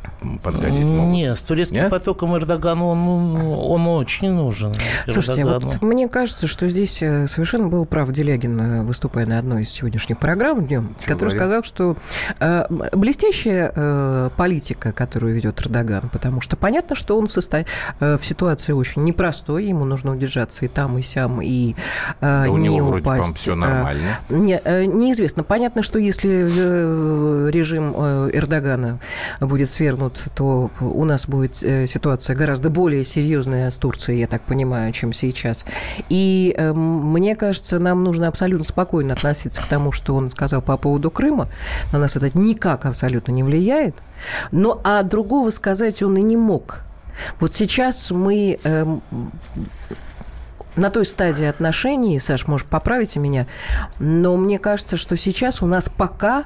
подгадить 0.42 0.84
могут? 0.84 1.12
Нет, 1.14 1.38
с 1.38 1.42
турецким 1.42 1.76
Нет? 1.82 1.90
потоком 1.90 2.36
Эрдогану 2.36 2.88
он, 2.88 3.04
ну, 3.04 3.60
он 3.68 3.86
очень 3.86 4.30
нужен. 4.32 4.72
Слушайте, 5.08 5.42
Эрдогану. 5.42 5.66
вот 5.72 5.82
мне 5.82 6.08
кажется, 6.08 6.46
что 6.46 6.68
здесь 6.68 7.02
э, 7.02 7.26
совершенно 7.26 7.68
был 7.68 7.86
прав 7.86 8.10
Делягин, 8.10 8.60
э, 8.60 8.82
выступая 8.82 9.26
на 9.26 9.38
одной 9.38 9.62
из 9.62 9.70
сегодняшних 9.70 10.18
программ 10.18 10.64
днем, 10.66 10.94
Чего 11.00 11.12
который 11.14 11.30
говорил? 11.36 11.62
сказал, 11.62 11.62
что 11.64 11.96
э, 12.40 12.66
блестящая 12.96 13.72
э, 13.74 14.30
политика, 14.36 14.92
которую 14.92 15.34
ведет 15.34 15.60
Эрдоган, 15.60 16.08
потому 16.10 16.40
что 16.40 16.56
понятно, 16.56 16.96
что 16.96 17.16
он 17.18 17.28
в, 17.28 17.30
состо- 17.30 17.66
э, 18.00 18.18
в 18.18 18.24
ситуации 18.26 18.72
очень 18.72 19.04
непростой, 19.04 19.66
ему 19.66 19.84
нужно 19.84 20.12
удержаться 20.12 20.64
и 20.64 20.68
там, 20.68 20.98
и 20.98 21.02
сям, 21.02 21.40
и 21.40 21.74
э, 22.20 22.44
Да 22.44 22.50
у 22.50 22.56
не 22.58 22.68
него 22.68 22.88
вроде, 22.88 23.02
упасть. 23.02 23.18
по-моему, 23.20 23.34
все 23.36 23.52
э, 23.52 23.54
нормально. 23.56 24.18
Не, 24.28 24.60
э, 24.64 24.84
неизвестно. 24.86 25.42
Понятно, 25.44 25.82
что 25.82 25.98
если 25.98 26.23
э, 26.23 26.23
режим 26.24 27.94
э, 27.96 28.30
Эрдогана 28.32 29.00
будет 29.40 29.70
свергнут, 29.70 30.24
то 30.34 30.70
у 30.80 31.04
нас 31.04 31.26
будет 31.26 31.62
э, 31.62 31.86
ситуация 31.86 32.36
гораздо 32.36 32.70
более 32.70 33.04
серьезная 33.04 33.70
с 33.70 33.76
Турцией, 33.76 34.20
я 34.20 34.26
так 34.26 34.42
понимаю, 34.42 34.92
чем 34.92 35.12
сейчас. 35.12 35.64
И 36.08 36.54
э, 36.56 36.72
мне 36.72 37.36
кажется, 37.36 37.78
нам 37.78 38.02
нужно 38.04 38.28
абсолютно 38.28 38.64
спокойно 38.64 39.14
относиться 39.14 39.62
к 39.62 39.66
тому, 39.66 39.92
что 39.92 40.14
он 40.14 40.30
сказал 40.30 40.62
по 40.62 40.76
поводу 40.76 41.10
Крыма. 41.10 41.48
На 41.92 41.98
нас 41.98 42.16
это 42.16 42.36
никак 42.36 42.86
абсолютно 42.86 43.32
не 43.32 43.42
влияет. 43.42 43.96
Но 44.50 44.80
а 44.84 45.02
другого 45.02 45.50
сказать 45.50 46.02
он 46.02 46.16
и 46.16 46.22
не 46.22 46.36
мог. 46.36 46.80
Вот 47.38 47.54
сейчас 47.54 48.10
мы 48.10 48.58
на 50.76 50.90
той 50.90 51.04
стадии 51.04 51.46
отношений, 51.46 52.18
Саш, 52.18 52.46
может, 52.46 52.66
поправите 52.66 53.20
меня, 53.20 53.46
но 53.98 54.36
мне 54.36 54.58
кажется, 54.58 54.96
что 54.96 55.16
сейчас 55.16 55.62
у 55.62 55.66
нас 55.66 55.88
пока 55.88 56.44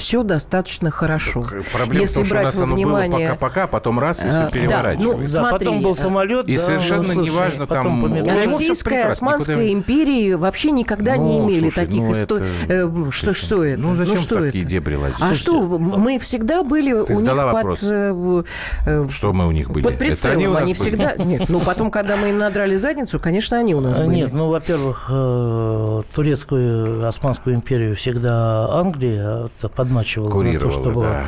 все 0.00 0.22
достаточно 0.22 0.90
хорошо. 0.90 1.42
Так, 1.42 1.64
Проблема 1.72 2.06
в 2.06 2.12
том, 2.12 2.24
что 2.24 2.38
у 2.38 2.42
нас 2.42 2.56
во 2.58 2.64
оно 2.64 2.74
внимание- 2.74 3.28
было 3.28 3.34
пока-пока, 3.36 3.66
потом 3.66 3.98
раз, 4.00 4.24
и 4.24 4.28
Э, 4.28 4.30
все 4.30 4.40
да, 4.40 4.50
переворачивается. 4.50 5.12
ну, 5.16 5.20
Да, 5.22 5.48
смотри, 5.48 5.66
потом 5.66 5.82
был 5.82 5.92
э, 5.92 5.96
самолет. 5.96 6.48
и 6.48 6.56
да, 6.56 6.62
совершенно 6.62 7.02
ну, 7.02 7.12
слушай, 7.14 7.30
неважно, 7.32 7.66
там, 7.66 8.00
помидоры. 8.02 8.42
Российская, 8.44 9.04
Османская 9.08 9.56
никуда- 9.56 9.72
империи 9.72 10.32
вообще 10.34 10.70
никогда 10.70 11.16
не 11.16 11.38
Ну, 11.38 11.48
имели 11.48 11.68
слушай, 11.70 11.74
таких 11.86 12.02
ну, 12.02 12.12
историй. 12.12 12.46
это- 12.68 13.10
что, 13.12 13.34
что 13.34 13.64
это? 13.64 13.80
Ну, 13.80 13.96
зачем 13.96 14.16
что 14.16 14.36
в 14.38 14.42
такие 14.46 14.62
это? 14.64 14.70
дебри 14.70 14.94
лазить? 14.96 15.16
А 15.20 15.26
Слушайте, 15.26 15.42
что, 15.42 15.78
мы 15.78 16.18
всегда 16.18 16.62
были 16.62 16.92
у 16.92 17.06
них 17.08 17.16
задала 17.18 17.44
под... 17.44 17.54
вопрос. 17.54 17.80
э, 17.84 18.42
э, 18.86 19.08
Что 19.10 19.32
мы 19.32 19.46
у 19.46 19.50
них 19.52 19.70
были? 19.70 19.84
Под 19.84 19.98
прицелом. 19.98 20.34
они 20.36 20.44
Они, 20.46 20.48
у 20.48 20.58
нас 20.58 20.62
были? 20.68 20.72
всегда... 20.74 21.14
Нет, 21.24 21.42
ну 21.48 21.60
потом, 21.60 21.90
когда 21.90 22.16
мы 22.16 22.30
им 22.30 22.38
надрали 22.38 22.76
задницу, 22.76 23.20
конечно, 23.20 23.58
они 23.58 23.74
у 23.74 23.80
нас 23.80 23.98
А, 23.98 24.04
были. 24.04 24.16
Нет, 24.16 24.32
ну, 24.32 24.48
во-первых, 24.48 25.06
э, 25.10 26.02
турецкую, 26.14 27.06
Османскую 27.06 27.54
империю 27.56 27.94
всегда 27.96 28.66
Англия 28.70 29.46
э, 29.46 29.48
подмачивала 29.90 30.28
на 30.28 30.30
то, 30.30 30.36
Курировала, 30.36 30.72
чтобы... 30.72 31.02
да. 31.02 31.26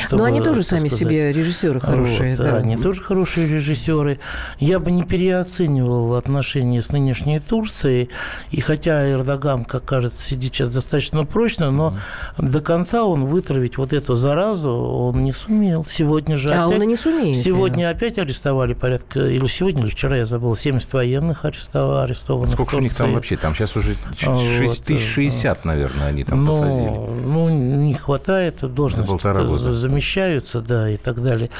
Чтобы, 0.00 0.22
Но 0.22 0.24
они 0.28 0.40
тоже 0.40 0.62
сами 0.62 0.88
сказать, 0.88 0.98
себе 0.98 1.32
режиссеры 1.32 1.80
хорошие. 1.80 2.36
Вот, 2.36 2.44
да. 2.44 2.56
Они 2.56 2.76
тоже 2.76 3.02
хорошие 3.02 3.48
режиссеры. 3.48 4.18
Я 4.58 4.78
бы 4.78 4.90
не 4.90 5.02
переоценивал 5.04 6.14
отношения 6.14 6.82
с 6.82 6.92
нынешней 6.92 7.40
Турцией. 7.40 8.10
И 8.50 8.60
хотя 8.60 9.10
Эрдоган, 9.10 9.64
как 9.64 9.84
кажется, 9.84 10.22
сидит 10.22 10.54
сейчас 10.54 10.70
достаточно 10.70 11.24
прочно, 11.24 11.70
но 11.70 11.96
до 12.38 12.60
конца 12.60 13.04
он 13.04 13.26
вытравить 13.26 13.76
вот 13.78 13.92
эту 13.92 14.14
заразу 14.14 14.70
он 14.70 15.24
не 15.24 15.32
сумел. 15.32 15.86
Сегодня 15.90 16.36
же 16.36 16.50
А 16.52 16.64
опять... 16.66 16.76
он 16.76 16.82
и 16.82 16.86
не 16.86 16.96
сумеет. 16.96 17.36
Сегодня 17.36 17.90
опять 17.90 18.18
арестовали 18.18 18.74
порядка, 18.74 19.20
или 19.26 19.46
сегодня, 19.46 19.82
или 19.82 19.90
вчера, 19.90 20.16
я 20.16 20.26
забыл, 20.26 20.54
70 20.56 20.92
военных 20.92 21.44
арестовали, 21.44 22.04
арестованных. 22.04 22.50
Сколько 22.50 22.74
в 22.74 22.78
у 22.78 22.80
них 22.80 22.94
там 22.94 23.14
вообще? 23.14 23.36
Там 23.36 23.54
сейчас 23.54 23.76
уже 23.76 23.94
А, 24.26 24.30
вот, 24.30 24.40
6 24.40 24.84
тысяч 24.84 25.04
60, 25.04 25.64
наверное, 25.64 26.08
они 26.08 26.24
там 26.24 26.46
посадили. 26.46 26.88
Ну, 26.88 27.48
ну, 27.48 27.48
не 27.50 27.94
хватает, 27.94 28.56
должности 28.74 29.08
полтора 29.10 29.44
года. 29.44 29.72
за- 29.72 29.72
замещаются, 29.90 30.60
да, 30.60 30.88
и 30.88 30.96
так 30.96 31.22
далее. 31.22 31.50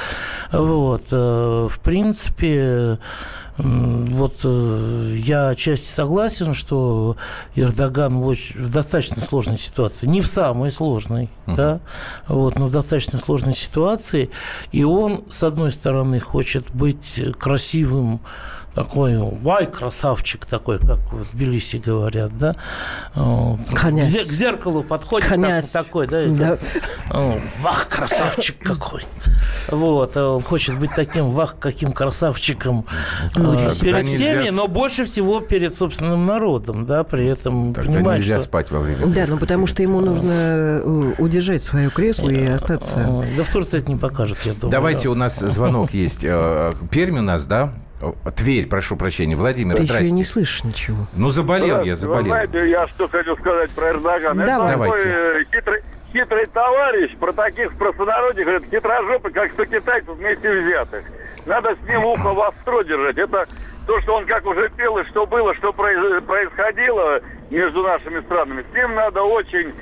Вот. 0.53 1.05
э, 1.11 1.69
В 1.71 1.81
принципе, 1.81 2.99
вот 3.59 4.37
э, 4.45 5.17
я 5.19 5.49
отчасти 5.49 5.87
согласен, 5.87 6.55
что 6.55 7.17
Эрдоган 7.57 8.19
в, 8.21 8.27
очень- 8.27 8.59
в 8.63 8.73
достаточно 8.73 9.21
сложной 9.23 9.59
ситуации, 9.59 10.07
не 10.07 10.21
в 10.23 10.27
самой 10.27 10.71
сложной, 10.71 11.29
да, 11.47 11.81
вот, 12.29 12.59
но 12.59 12.67
в 12.67 12.71
достаточно 12.73 13.19
сложной 13.19 13.55
ситуации, 13.55 14.31
и 14.73 14.85
он, 14.85 15.25
с 15.31 15.43
одной 15.43 15.73
стороны, 15.73 16.21
хочет 16.21 16.71
быть 16.73 17.21
красивым, 17.39 18.21
такой, 18.75 19.17
вай, 19.19 19.67
красавчик 19.67 20.47
такой, 20.47 20.79
как 20.79 20.99
в 21.13 21.33
Тбилиси 21.33 21.77
говорят, 21.85 22.37
да, 22.39 22.53
Вот. 23.15 23.59
Князь. 23.75 24.09
К 24.09 24.17
зе- 24.17 24.23
к 24.23 24.33
зеркалу 24.33 24.83
подходит 24.83 25.29
так- 25.29 25.39
Князь. 25.39 25.71
такой, 25.71 26.07
да, 26.07 26.27
Да. 26.29 26.59
о, 27.11 27.41
Вах, 27.61 27.89
красавчик 27.89 28.57
какой. 28.63 29.05
Вот, 29.69 30.17
а 30.17 30.37
он 30.37 30.43
хочет 30.43 30.79
быть 30.79 30.91
таким, 30.95 31.31
вах, 31.31 31.57
каким 31.59 31.93
красавчиком 31.93 32.87
Ну, 33.37 33.55
э, 33.55 33.59
перед 33.81 34.05
нельзя 34.05 34.25
всеми, 34.25 34.47
с- 34.49 34.55
но 34.57 34.67
больше 34.69 35.05
всего 35.05 35.41
перед 35.41 35.75
собственным 35.75 36.27
народом, 36.27 36.87
да, 36.87 37.05
при 37.05 37.27
этом 37.27 37.75
Тогда 37.75 37.93
понимать, 37.93 38.19
нельзя 38.19 38.37
что- 38.39 38.47
спать 38.47 38.71
во 38.71 38.81
время 38.81 39.07
Да, 39.07 39.25
ну 39.29 39.39
потому 39.39 39.67
что 39.67 39.83
ему 39.83 40.01
нужно 40.01 40.31
э, 40.33 41.15
удержать 41.19 41.63
свое 41.63 41.91
кресло 41.91 42.31
и 42.31 42.47
остаться. 42.47 43.01
Э, 43.01 43.23
Да 43.37 43.45
в 43.45 43.53
Турции 43.53 43.79
это 43.79 43.91
не 43.91 43.99
покажет, 43.99 44.39
я 44.45 44.53
думаю. 44.55 44.71
Давайте 44.71 45.05
да. 45.05 45.11
у 45.11 45.15
нас 45.15 45.39
звонок 45.39 45.93
есть. 45.93 46.25
Э, 46.25 46.73
Пермь 46.91 47.19
у 47.19 47.23
нас, 47.23 47.47
да? 47.47 47.73
Тверь, 48.37 48.67
прошу 48.67 48.97
прощения. 48.97 49.37
Владимир, 49.37 49.77
Ты 49.77 49.83
еще 49.83 49.93
и 49.93 49.97
здрасте. 49.97 50.15
не 50.15 50.25
слышишь 50.25 50.65
ничего. 50.65 51.07
Ну, 51.13 51.29
заболел 51.29 51.83
я, 51.83 51.93
Вы 51.93 51.97
заболел. 51.97 52.25
знаете, 52.27 52.71
я 52.71 52.87
что 52.89 53.09
хочу 53.09 53.37
сказать 53.37 53.71
про 53.71 53.91
Эрдогана. 53.91 54.47
Давай. 54.47 54.69
Это 54.71 54.79
такой 54.79 54.99
Давайте. 54.99 55.09
э, 55.09 55.45
хитрый, 55.55 55.83
хитрый 56.13 56.47
товарищ, 56.47 57.17
про 57.19 57.33
таких 57.33 57.73
в 57.73 57.77
простонародье 57.77 58.45
говорят, 58.45 58.65
хитрожопый, 58.71 59.33
как 59.33 59.53
100 59.53 59.65
китайцев 59.67 60.17
вместе 60.17 60.51
взятых. 60.51 61.05
Надо 61.47 61.75
с 61.77 61.89
ним 61.89 62.05
ухо 62.05 62.33
востро 62.33 62.83
держать. 62.85 63.19
Это 63.19 63.47
то, 63.87 64.01
что 64.03 64.15
он 64.17 64.27
как 64.27 64.47
уже 64.47 64.69
пел, 64.71 64.99
и 64.99 65.05
что 65.05 65.27
было, 65.27 65.55
что 65.57 65.73
происходило 65.73 67.21
между 67.51 67.83
нашими 67.83 68.21
странами. 68.23 68.65
С 68.71 68.75
ним 68.77 68.95
надо 68.95 69.23
очень 69.23 69.73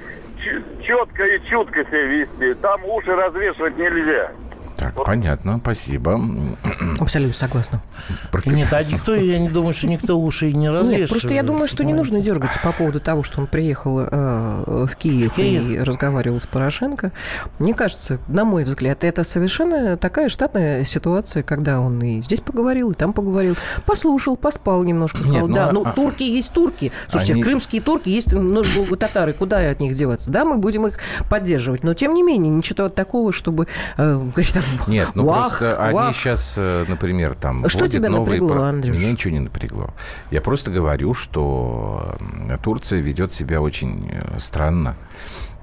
четко 0.82 1.24
и 1.24 1.40
чутко 1.48 1.84
себя 1.84 2.02
вести. 2.04 2.54
Там 2.54 2.84
уши 2.84 3.14
развешивать 3.14 3.76
нельзя. 3.76 4.30
Так, 4.78 4.94
понятно, 5.04 5.58
спасибо. 5.60 6.20
Абсолютно 7.00 7.34
согласна. 7.34 7.82
Нет, 8.46 8.72
а 8.72 8.80
никто, 8.80 9.12
я 9.16 9.38
не 9.38 9.48
думаю, 9.48 9.72
что 9.72 9.88
никто 9.88 10.16
уши 10.18 10.50
и 10.50 10.52
не 10.54 10.68
развешивает. 10.70 11.00
Нет, 11.00 11.10
просто 11.10 11.34
я 11.34 11.42
думаю, 11.42 11.66
что 11.66 11.82
не 11.84 11.92
нужно 11.92 12.20
дергаться 12.20 12.60
по 12.62 12.70
поводу 12.70 13.00
того, 13.00 13.24
что 13.24 13.40
он 13.40 13.48
приехал 13.48 13.98
э, 14.00 14.86
в 14.86 14.94
Киев, 14.96 15.34
Киев. 15.34 15.66
и 15.66 15.80
разговаривал 15.80 16.38
с 16.38 16.46
Порошенко. 16.46 17.10
Мне 17.58 17.74
кажется, 17.74 18.20
на 18.28 18.44
мой 18.44 18.62
взгляд, 18.62 19.02
это 19.02 19.24
совершенно 19.24 19.96
такая 19.96 20.28
штатная 20.28 20.84
ситуация, 20.84 21.42
когда 21.42 21.80
он 21.80 22.00
и 22.00 22.22
здесь 22.22 22.40
поговорил, 22.40 22.92
и 22.92 22.94
там 22.94 23.12
поговорил, 23.12 23.56
послушал, 23.84 24.36
поспал 24.36 24.84
немножко, 24.84 25.22
сказал, 25.24 25.48
ну, 25.48 25.54
да, 25.54 25.68
а- 25.70 25.72
ну 25.72 25.82
а- 25.84 25.92
турки 25.92 26.22
есть 26.22 26.52
турки. 26.52 26.92
Слушайте, 27.08 27.32
Они- 27.32 27.42
крымские 27.42 27.82
турки 27.82 28.10
есть 28.10 28.32
ну, 28.32 28.62
ну, 28.62 28.96
татары, 28.96 29.32
куда 29.32 29.58
от 29.70 29.80
них 29.80 29.94
деваться? 29.94 30.30
Да, 30.30 30.44
мы 30.44 30.56
будем 30.58 30.86
их 30.86 31.00
поддерживать, 31.28 31.82
но 31.82 31.94
тем 31.94 32.14
не 32.14 32.22
менее 32.22 32.50
ничего 32.54 32.88
такого, 32.88 33.32
чтобы 33.32 33.66
э, 33.96 34.20
Нет, 34.86 35.10
ну 35.14 35.24
«Вах, 35.24 35.58
просто 35.58 35.76
они 35.82 35.94
вах». 35.94 36.16
сейчас, 36.16 36.56
например, 36.56 37.34
там... 37.34 37.68
Что 37.68 37.88
тебя 37.88 38.08
новые 38.08 38.40
напрягло, 38.40 38.64
Андрюш? 38.64 38.96
Меня 38.96 39.12
ничего 39.12 39.32
не 39.32 39.40
напрягло. 39.40 39.90
Я 40.30 40.40
просто 40.40 40.70
говорю, 40.70 41.14
что 41.14 42.16
Турция 42.62 43.00
ведет 43.00 43.32
себя 43.32 43.60
очень 43.60 44.10
э, 44.10 44.38
странно. 44.38 44.96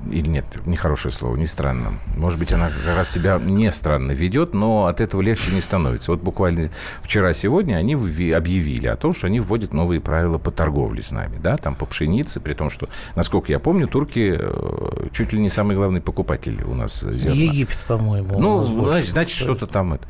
Или 0.10 0.28
нет, 0.28 0.46
нехорошее 0.66 1.12
слово, 1.12 1.36
не 1.36 1.46
странно. 1.46 2.00
Может 2.16 2.38
быть, 2.38 2.54
она 2.54 2.70
как 2.70 2.96
раз 2.96 3.10
себя 3.10 3.40
не 3.40 3.72
странно 3.72 4.12
ведет, 4.12 4.54
но 4.54 4.86
от 4.86 5.02
этого 5.02 5.22
легче 5.22 5.52
не 5.52 5.62
становится. 5.62 6.12
Вот 6.12 6.22
буквально 6.22 6.70
вчера-сегодня 7.02 7.75
они 7.75 7.94
объявили 7.96 8.88
о 8.88 8.98
том, 8.98 9.14
что 9.14 9.28
они 9.28 9.40
вводят 9.40 9.74
новые 9.74 10.02
правила 10.02 10.38
по 10.38 10.52
торговле 10.52 11.02
с 11.02 11.12
нами, 11.12 11.38
да, 11.42 11.58
там 11.58 11.75
по 11.75 11.86
пшенице, 11.86 12.40
при 12.40 12.54
том, 12.54 12.70
что, 12.70 12.90
насколько 13.16 13.52
я 13.52 13.60
помню, 13.60 13.88
турки 13.88 14.36
э, 14.38 15.08
чуть 15.12 15.34
ли 15.34 15.40
не 15.40 15.50
самый 15.50 15.75
главный 15.75 16.02
покупатель 16.02 16.62
у 16.64 16.75
нас 16.75 17.02
зерна. 17.02 17.42
Египет, 17.42 17.80
по-моему. 17.88 18.38
Ну, 18.38 18.64
значит, 18.64 19.10
значит, 19.10 19.36
что-то 19.36 19.66
там 19.66 19.94
это. 19.94 20.06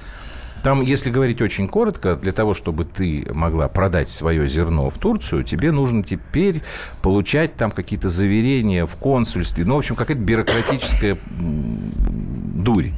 Там, 0.66 0.82
если 0.82 1.12
говорить 1.12 1.44
очень 1.44 1.68
коротко, 1.68 2.16
для 2.16 2.32
того, 2.32 2.56
чтобы 2.56 2.86
ты 2.86 3.24
могла 3.32 3.68
продать 3.68 4.10
свое 4.10 4.48
зерно 4.48 4.90
в 4.90 4.98
Турцию, 4.98 5.44
тебе 5.44 5.72
нужно 5.72 6.02
теперь 6.02 6.64
получать 7.04 7.56
там 7.56 7.70
какие-то 7.70 8.10
заверения 8.10 8.88
в 8.88 8.96
консульстве. 8.96 9.64
Ну, 9.64 9.76
в 9.76 9.78
общем, 9.78 9.96
какая-то 9.96 10.24
бюрократическая 10.24 11.20
дурь, 11.38 12.94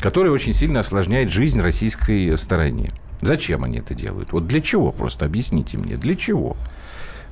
которая 0.00 0.32
очень 0.32 0.52
сильно 0.52 0.80
осложняет 0.80 1.30
жизнь 1.30 1.60
российской 1.60 2.36
стороне. 2.36 2.90
Зачем 3.20 3.62
они 3.62 3.78
это 3.78 3.94
делают? 3.94 4.32
Вот 4.32 4.48
для 4.48 4.60
чего? 4.60 4.90
Просто 4.90 5.24
объясните 5.24 5.78
мне, 5.78 5.96
для 5.96 6.16
чего? 6.16 6.56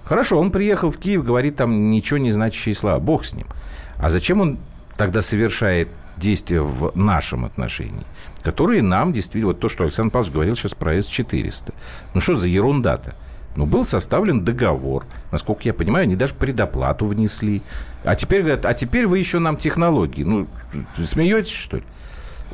Хорошо, 0.05 0.39
он 0.39 0.53
приехал 0.53 0.91
в 0.91 0.99
Киев, 0.99 1.25
говорит 1.25 1.57
там 1.57 1.91
ничего 1.91 2.19
не 2.19 2.31
значащие 2.31 2.77
слова. 2.77 3.01
Бог 3.01 3.25
с 3.25 3.33
ним. 3.33 3.49
А 3.97 4.09
зачем 4.09 4.41
он 4.41 4.59
тогда 4.97 5.21
совершает 5.21 5.89
действия 6.17 6.61
в 6.63 6.93
нашем 6.97 7.45
отношении, 7.45 8.05
которые 8.43 8.83
нам 8.83 9.13
действительно... 9.13 9.49
Вот 9.53 9.61
то, 9.61 9.69
что 9.69 9.85
Александр 9.85 10.13
Павлович 10.13 10.33
говорил 10.33 10.57
сейчас 10.57 10.75
про 10.75 10.95
С-400. 10.95 11.73
Ну, 12.15 12.21
что 12.21 12.35
за 12.35 12.49
ерунда-то? 12.49 13.15
Ну, 13.57 13.67
был 13.67 13.85
составлен 13.85 14.45
договор. 14.45 15.05
Насколько 15.33 15.63
я 15.65 15.75
понимаю, 15.75 16.05
они 16.05 16.15
даже 16.17 16.35
предоплату 16.35 17.07
внесли. 17.07 17.63
А 18.05 18.15
теперь 18.15 18.43
говорят, 18.43 18.65
а 18.65 18.75
теперь 18.75 19.07
вы 19.07 19.19
еще 19.19 19.39
нам 19.41 19.57
технологии. 19.57 20.23
Ну, 20.23 20.47
смеетесь, 21.05 21.51
что 21.51 21.79
ли? 21.79 21.83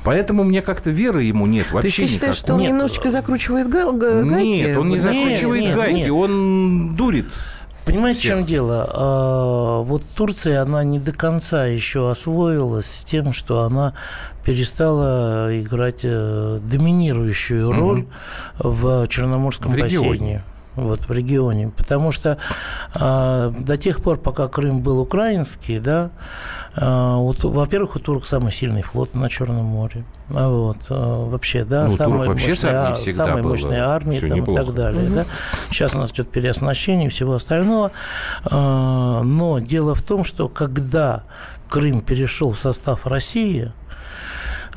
Поэтому 0.05 0.45
мне 0.45 0.63
как-то 0.63 0.91
веры 0.91 1.25
ему 1.25 1.47
нет 1.47 1.73
вообще 1.73 2.03
ты 2.03 2.09
считаешь, 2.09 2.15
никакой. 2.15 2.35
что 2.35 2.55
он 2.55 2.61
Нет. 2.61 2.71
немножечко 2.71 3.11
закручивает 3.11 3.69
га- 3.69 3.91
га- 3.93 4.23
гайки? 4.23 4.47
Нет, 4.47 4.77
он 4.79 4.89
не 4.91 4.99
закручивает 4.99 5.63
нет, 5.63 5.75
гайки, 5.77 5.97
нет. 5.97 6.11
он 6.11 6.95
дурит. 6.95 7.27
Понимаете, 7.87 8.19
в 8.19 8.23
всех. 8.23 8.37
чем 8.39 8.45
дело? 8.45 8.91
А, 8.93 9.83
Вот 9.83 10.03
Турция, 10.15 10.61
она 10.63 10.83
не 10.85 10.99
до 10.99 11.13
конца 11.13 11.67
еще 11.67 12.11
освоилась 12.11 12.87
с 12.87 13.05
тем, 13.05 13.33
что 13.33 13.63
она 13.63 13.95
перестала 14.45 15.49
играть 15.59 16.01
э, 16.03 16.59
доминирующую 16.63 17.71
роль 17.73 18.07
в 18.59 19.07
Черноморском 19.09 19.73
В 19.73 19.77
регионе. 19.77 20.09
бассейне. 20.11 20.43
Вот 20.77 21.01
в 21.09 21.11
регионе. 21.11 21.71
Потому 21.77 22.13
что 22.13 22.39
а, 22.95 23.51
до 23.59 23.77
тех 23.77 24.01
пор, 24.03 24.19
пока 24.19 24.47
Крым 24.49 24.81
был 24.83 25.01
украинский, 25.01 25.79
да, 25.79 26.11
у 26.79 27.33
Ту- 27.35 27.51
во-первых, 27.51 27.97
у 27.97 27.99
турок 27.99 28.27
самый 28.27 28.53
сильный 28.53 28.83
флот 28.83 29.15
на 29.15 29.29
Черном 29.31 29.65
море. 29.65 30.05
А 30.29 30.49
вот, 30.49 30.77
а, 30.91 31.29
вообще, 31.29 31.65
да, 31.65 31.85
Ну, 31.87 31.97
самая 31.97 32.29
вообще 32.29 32.51
мощная, 32.51 32.95
самая 32.97 33.43
было 33.43 33.51
мощная 33.53 33.87
армия 33.89 34.21
там, 34.21 34.45
и 34.45 34.55
так 34.55 34.75
далее. 34.75 35.09
Да? 35.09 35.25
Сейчас 35.71 35.95
у 35.95 35.99
нас 35.99 36.11
идет 36.13 36.31
переоснащение 36.31 37.07
и 37.07 37.11
всего 37.11 37.35
остального. 37.35 37.93
А, 38.45 39.23
Но 39.23 39.59
дело 39.61 39.95
в 39.95 40.03
том, 40.03 40.25
что 40.25 40.49
когда 40.49 41.23
Крым 41.71 42.01
перешел 42.01 42.51
в 42.53 42.59
состав 42.59 43.07
России, 43.07 43.73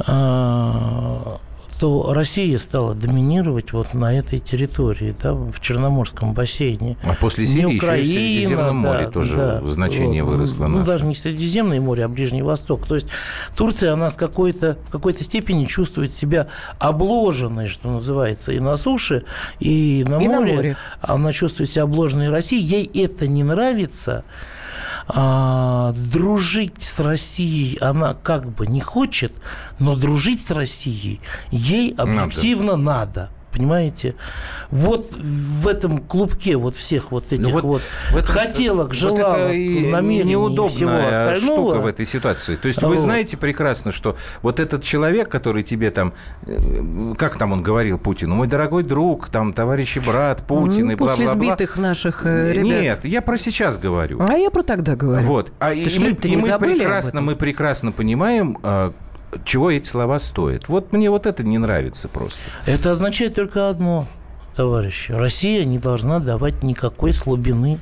а, 0.07 1.39
то 1.79 2.11
Россия 2.13 2.57
стала 2.57 2.93
доминировать 2.93 3.71
вот 3.71 3.93
на 3.93 4.13
этой 4.13 4.39
территории, 4.39 5.15
да, 5.21 5.33
в 5.33 5.59
Черноморском 5.61 6.33
бассейне. 6.33 6.97
А 7.03 7.13
после 7.13 7.45
Не 7.45 7.51
Сирии 7.51 7.61
еще 7.67 7.75
и 7.75 7.79
в 7.79 7.83
Украина, 7.83 8.11
Средиземном 8.11 8.83
да, 8.83 8.89
море 8.89 9.07
тоже 9.07 9.35
да. 9.37 9.61
значение 9.65 10.23
Вот. 10.23 10.31
выросло. 10.33 10.67
Ну, 10.67 10.79
наше. 10.79 10.91
даже 10.91 11.05
не 11.05 11.15
Средиземное 11.15 11.79
море, 11.79 12.03
а 12.03 12.09
Ближний 12.09 12.41
Восток. 12.41 12.85
То 12.85 12.95
есть 12.95 13.07
Турция, 13.55 13.93
она 13.93 14.11
с 14.11 14.15
какой-то, 14.15 14.77
в 14.89 14.91
какой-то 14.91 15.23
степени 15.23 15.65
чувствует 15.65 16.13
себя 16.13 16.47
обложенной, 16.79 17.67
что 17.67 17.89
называется, 17.89 18.51
и 18.51 18.59
на 18.59 18.75
суше, 18.75 19.23
и 19.59 20.03
на, 20.05 20.19
И 20.21 20.27
на 20.27 20.39
море. 20.41 20.55
море. 20.55 20.77
Она 21.01 21.31
чувствует 21.31 21.71
себя 21.71 21.83
обложенной 21.83 22.29
Россией. 22.29 22.63
Ей 22.63 23.03
это 23.05 23.25
не 23.27 23.43
нравится. 23.43 24.25
А, 25.11 25.91
дружить 25.93 26.81
с 26.83 26.99
Россией 26.99 27.77
она 27.79 28.13
как 28.13 28.47
бы 28.47 28.67
не 28.67 28.79
хочет, 28.79 29.33
но 29.79 29.95
дружить 29.95 30.41
с 30.41 30.51
Россией 30.51 31.19
ей 31.49 31.95
объективно 31.95 32.75
надо. 32.75 33.31
Понимаете? 33.51 34.15
Вот 34.69 35.11
в 35.15 35.67
этом 35.67 35.99
клубке 35.99 36.55
вот 36.55 36.75
всех 36.75 37.11
вот 37.11 37.25
этих 37.31 37.39
Ну 37.43 37.49
вот 37.49 37.63
вот, 37.63 37.81
этом- 38.11 38.23
хотелок, 38.25 38.87
вот 38.89 38.95
желалок, 38.95 39.53
и 39.53 39.89
намерений 39.89 40.31
и 40.33 40.35
всего 40.35 40.47
неудобная 40.49 41.31
остального. 41.33 41.69
штука 41.71 41.81
в 41.81 41.85
этой 41.87 42.05
ситуации. 42.05 42.55
То 42.55 42.67
есть 42.67 42.81
вы 42.81 42.89
Вот. 42.89 42.99
знаете 42.99 43.37
прекрасно, 43.37 43.91
что 43.91 44.15
вот 44.43 44.59
этот 44.59 44.83
человек, 44.83 45.29
который 45.29 45.63
тебе 45.63 45.89
там, 45.91 46.13
э, 46.45 47.13
как 47.17 47.37
там 47.37 47.51
он 47.51 47.63
говорил 47.63 47.97
Путину, 47.97 48.35
мой 48.35 48.47
дорогой 48.47 48.83
друг, 48.83 49.29
там, 49.29 49.53
товарищ 49.53 49.97
и 49.97 49.99
брат 49.99 50.45
Путин 50.45 50.85
Ну, 50.85 50.91
и 50.91 50.95
бла-бла-бла. 50.95 51.25
После 51.25 51.27
сбитых 51.27 51.77
наших 51.77 52.25
э, 52.25 52.53
ребят. 52.53 52.63
Нет, 52.65 53.05
я 53.05 53.21
про 53.21 53.37
сейчас 53.37 53.77
говорю. 53.77 54.21
А 54.21 54.33
я 54.37 54.51
про 54.51 54.63
тогда 54.63 54.95
говорю. 54.95 55.25
Вот. 55.25 55.51
А 55.59 55.73
и, 55.73 55.89
ж 55.89 55.97
мы, 55.99 56.09
и 56.11 56.35
мы 56.35 56.59
прекрасно, 56.59 57.21
мы 57.21 57.35
прекрасно 57.35 57.91
понимаем, 57.91 58.57
чего 59.45 59.71
эти 59.71 59.87
слова 59.87 60.19
стоят. 60.19 60.67
Вот 60.67 60.93
мне 60.93 61.09
вот 61.09 61.25
это 61.25 61.43
не 61.43 61.57
нравится 61.57 62.07
просто. 62.07 62.41
Это 62.65 62.91
означает 62.91 63.35
только 63.35 63.69
одно, 63.69 64.07
товарищи. 64.55 65.11
Россия 65.11 65.63
не 65.65 65.77
должна 65.77 66.19
давать 66.19 66.63
никакой 66.63 67.13
слабины, 67.13 67.79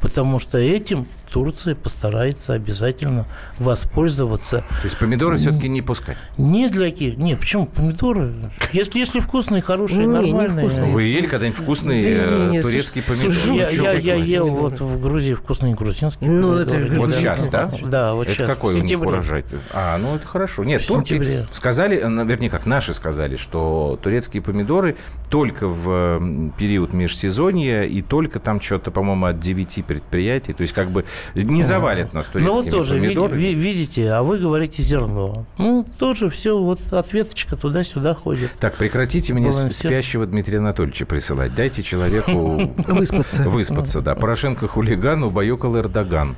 потому 0.00 0.38
что 0.38 0.58
этим 0.58 1.06
Турция 1.30 1.74
постарается 1.74 2.54
обязательно 2.54 3.26
воспользоваться 3.58 4.58
То 4.80 4.84
есть 4.84 4.98
помидоры 4.98 5.36
все-таки 5.36 5.68
не 5.68 5.82
пускать. 5.82 6.16
не 6.36 6.68
для 6.68 6.90
ки- 6.90 7.14
Не, 7.16 7.36
почему 7.36 7.66
помидоры? 7.66 8.32
Если, 8.72 8.98
если 8.98 9.20
вкусные, 9.20 9.62
хорошие, 9.62 10.06
Не, 10.06 10.06
не 10.26 10.32
нормальные. 10.32 10.66
вкусные. 10.68 10.92
Вы 10.92 11.02
ели 11.04 11.26
когда-нибудь 11.26 11.60
вкусные 11.60 12.00
э, 12.02 12.46
не, 12.46 12.56
не, 12.56 12.62
турецкие 12.62 13.04
помидоры? 13.04 13.30
Слушай, 13.32 13.56
я, 13.56 13.68
я, 13.70 13.92
я 13.92 14.14
ел 14.14 14.48
вот 14.48 14.80
в 14.80 15.00
Грузии 15.00 15.34
вкусные 15.34 15.74
грузинские 15.74 16.30
Ну, 16.30 16.54
это 16.54 16.70
помидоры. 16.72 16.94
же 16.94 17.00
Вот 17.00 17.10
Да. 17.10 17.16
сейчас, 17.18 17.48
да? 17.48 17.70
Да, 17.82 18.14
вот 18.14 18.26
это 18.26 18.34
сейчас. 18.36 18.48
какой 18.48 18.74
в 18.74 18.78
у 18.78 18.82
них 18.84 19.00
урожай? 19.00 19.44
А, 19.72 19.96
ну 19.98 20.16
это 20.16 20.26
хорошо. 20.26 20.64
Нет, 20.64 20.82
В 20.82 20.86
турки 20.88 21.08
сентябре. 21.10 21.46
сказали, 21.50 21.96
э, 22.02 22.24
вернее, 22.26 22.50
как 22.50 22.66
наши 22.66 22.94
сказали, 22.94 23.36
что 23.36 23.98
турецкие 24.02 24.42
помидоры 24.42 24.96
только 25.30 25.68
в 25.68 26.52
период 26.58 26.92
межсезонья 26.92 27.84
и 27.84 28.02
только 28.02 28.38
там 28.40 28.60
что-то, 28.60 28.90
по-моему, 28.90 29.26
от 29.26 29.38
9 29.38 29.82
предприятий. 29.86 30.52
То 30.52 30.62
есть 30.62 30.72
как 30.72 30.90
бы 30.90 31.04
не 31.34 31.62
завалят 31.62 32.12
нас 32.14 32.30
Ну 32.34 32.40
турецкими 32.40 32.62
вот 32.62 32.70
тоже, 32.70 32.94
помидорами. 32.94 33.38
ви- 33.40 33.54
видите, 33.54 34.10
а 34.12 34.22
вы 34.22 34.38
говорите 34.38 34.82
зерно. 34.82 35.46
Ну, 35.58 35.86
тоже 35.98 36.30
все, 36.30 36.58
вот 36.58 36.80
ответочка 36.92 37.56
туда-сюда 37.56 38.14
ходит. 38.14 38.50
Так, 38.60 38.76
прекратите 38.76 39.34
мне 39.34 39.48
Балансир. 39.48 39.88
спящего 39.90 40.26
Дмитрия 40.26 40.58
Анатольевича 40.58 41.06
присылать. 41.06 41.54
Дайте 41.54 41.82
человеку 41.82 42.72
Выспаться. 42.88 43.44
выспаться, 43.48 44.00
да. 44.00 44.14
Порошенко 44.14 44.66
хулиган, 44.68 45.22
убаюкал 45.24 45.76
Эрдоган. 45.78 46.36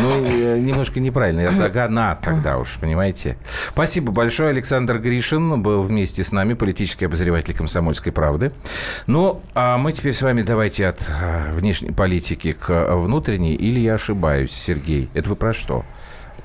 Ну, 0.00 0.24
э, 0.24 0.58
немножко 0.60 1.00
неправильно. 1.00 1.40
Эрдогана 1.40 2.18
тогда 2.22 2.58
уж, 2.58 2.78
понимаете. 2.80 3.36
Спасибо 3.70 4.12
большое. 4.12 4.50
Александр 4.50 4.98
Гришин 4.98 5.60
был 5.62 5.82
вместе 5.82 6.22
с 6.22 6.30
нами, 6.32 6.54
политический 6.54 7.06
обозреватель 7.06 7.54
«Комсомольской 7.54 8.12
правды». 8.12 8.52
Ну, 9.06 9.40
а 9.54 9.76
мы 9.78 9.92
теперь 9.92 10.12
с 10.12 10.22
вами 10.22 10.42
давайте 10.42 10.86
от 10.86 11.00
э, 11.08 11.52
внешней 11.52 11.90
политики 11.90 12.52
к 12.52 12.94
внутренней. 12.96 13.54
Или 13.56 13.80
я 13.80 13.94
ошибаюсь, 13.94 14.07
Сергей? 14.48 15.08
Это 15.14 15.30
вы 15.30 15.36
про 15.36 15.52
что? 15.52 15.84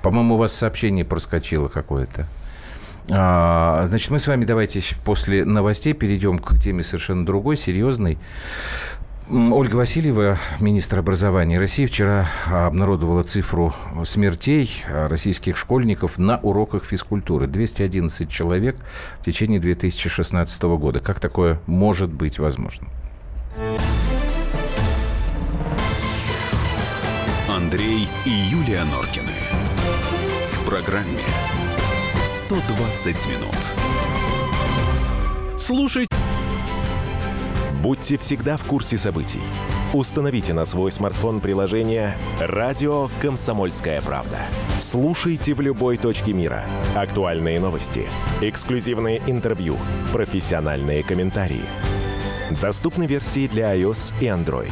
По-моему, 0.02 0.36
у 0.36 0.38
вас 0.38 0.54
сообщение 0.54 1.06
проскочило 1.06 1.68
какое-то. 1.68 2.28
А, 3.10 3.86
Значит, 3.88 4.12
мы 4.12 4.20
с 4.20 4.28
вами 4.28 4.46
давайте 4.46 4.82
после 5.04 5.46
новостей 5.46 5.94
перейдем 5.94 6.40
к 6.40 6.58
теме 6.60 6.84
совершенно 6.84 7.26
другой, 7.26 7.58
серьезной. 7.58 8.18
Ольга 9.30 9.78
Васильева, 9.78 10.38
министр 10.60 11.00
образования 11.00 11.58
России, 11.58 11.86
вчера 11.86 12.28
обнародовала 12.46 13.24
цифру 13.24 13.74
смертей 14.04 14.70
а, 14.88 15.08
российских 15.08 15.56
школьников 15.56 16.18
на 16.18 16.38
уроках 16.40 16.84
физкультуры. 16.84 17.48
211 17.48 18.30
человек 18.30 18.76
в 19.22 19.26
течение 19.26 19.60
2016 19.62 20.64
года. 20.64 21.00
Как 21.00 21.20
такое 21.22 21.60
может 21.66 22.12
быть 22.12 22.40
возможно? 22.40 22.88
Андрей 27.54 28.08
и 28.26 28.30
Юлия 28.32 28.84
Норкины. 28.84 29.30
В 30.54 30.66
программе 30.66 31.22
120 32.26 33.28
минут. 33.28 33.56
Слушайте. 35.56 36.10
Будьте 37.80 38.18
всегда 38.18 38.58
в 38.58 38.64
курсе 38.64 38.98
событий. 38.98 39.42
Установите 39.94 40.56
на 40.56 40.66
свой 40.66 40.92
смартфон 40.92 41.42
приложение 41.42 42.18
«Радио 42.40 43.10
Комсомольская 43.22 44.02
правда». 44.02 44.40
Слушайте 44.80 45.54
в 45.54 45.62
любой 45.62 45.98
точке 45.98 46.34
мира. 46.34 46.66
Актуальные 46.96 47.60
новости, 47.60 48.08
эксклюзивные 48.42 49.22
интервью, 49.28 49.78
профессиональные 50.12 51.04
комментарии. 51.04 51.66
Доступны 52.60 53.06
версии 53.06 53.48
для 53.48 53.76
iOS 53.76 54.16
и 54.22 54.26
Android. 54.26 54.72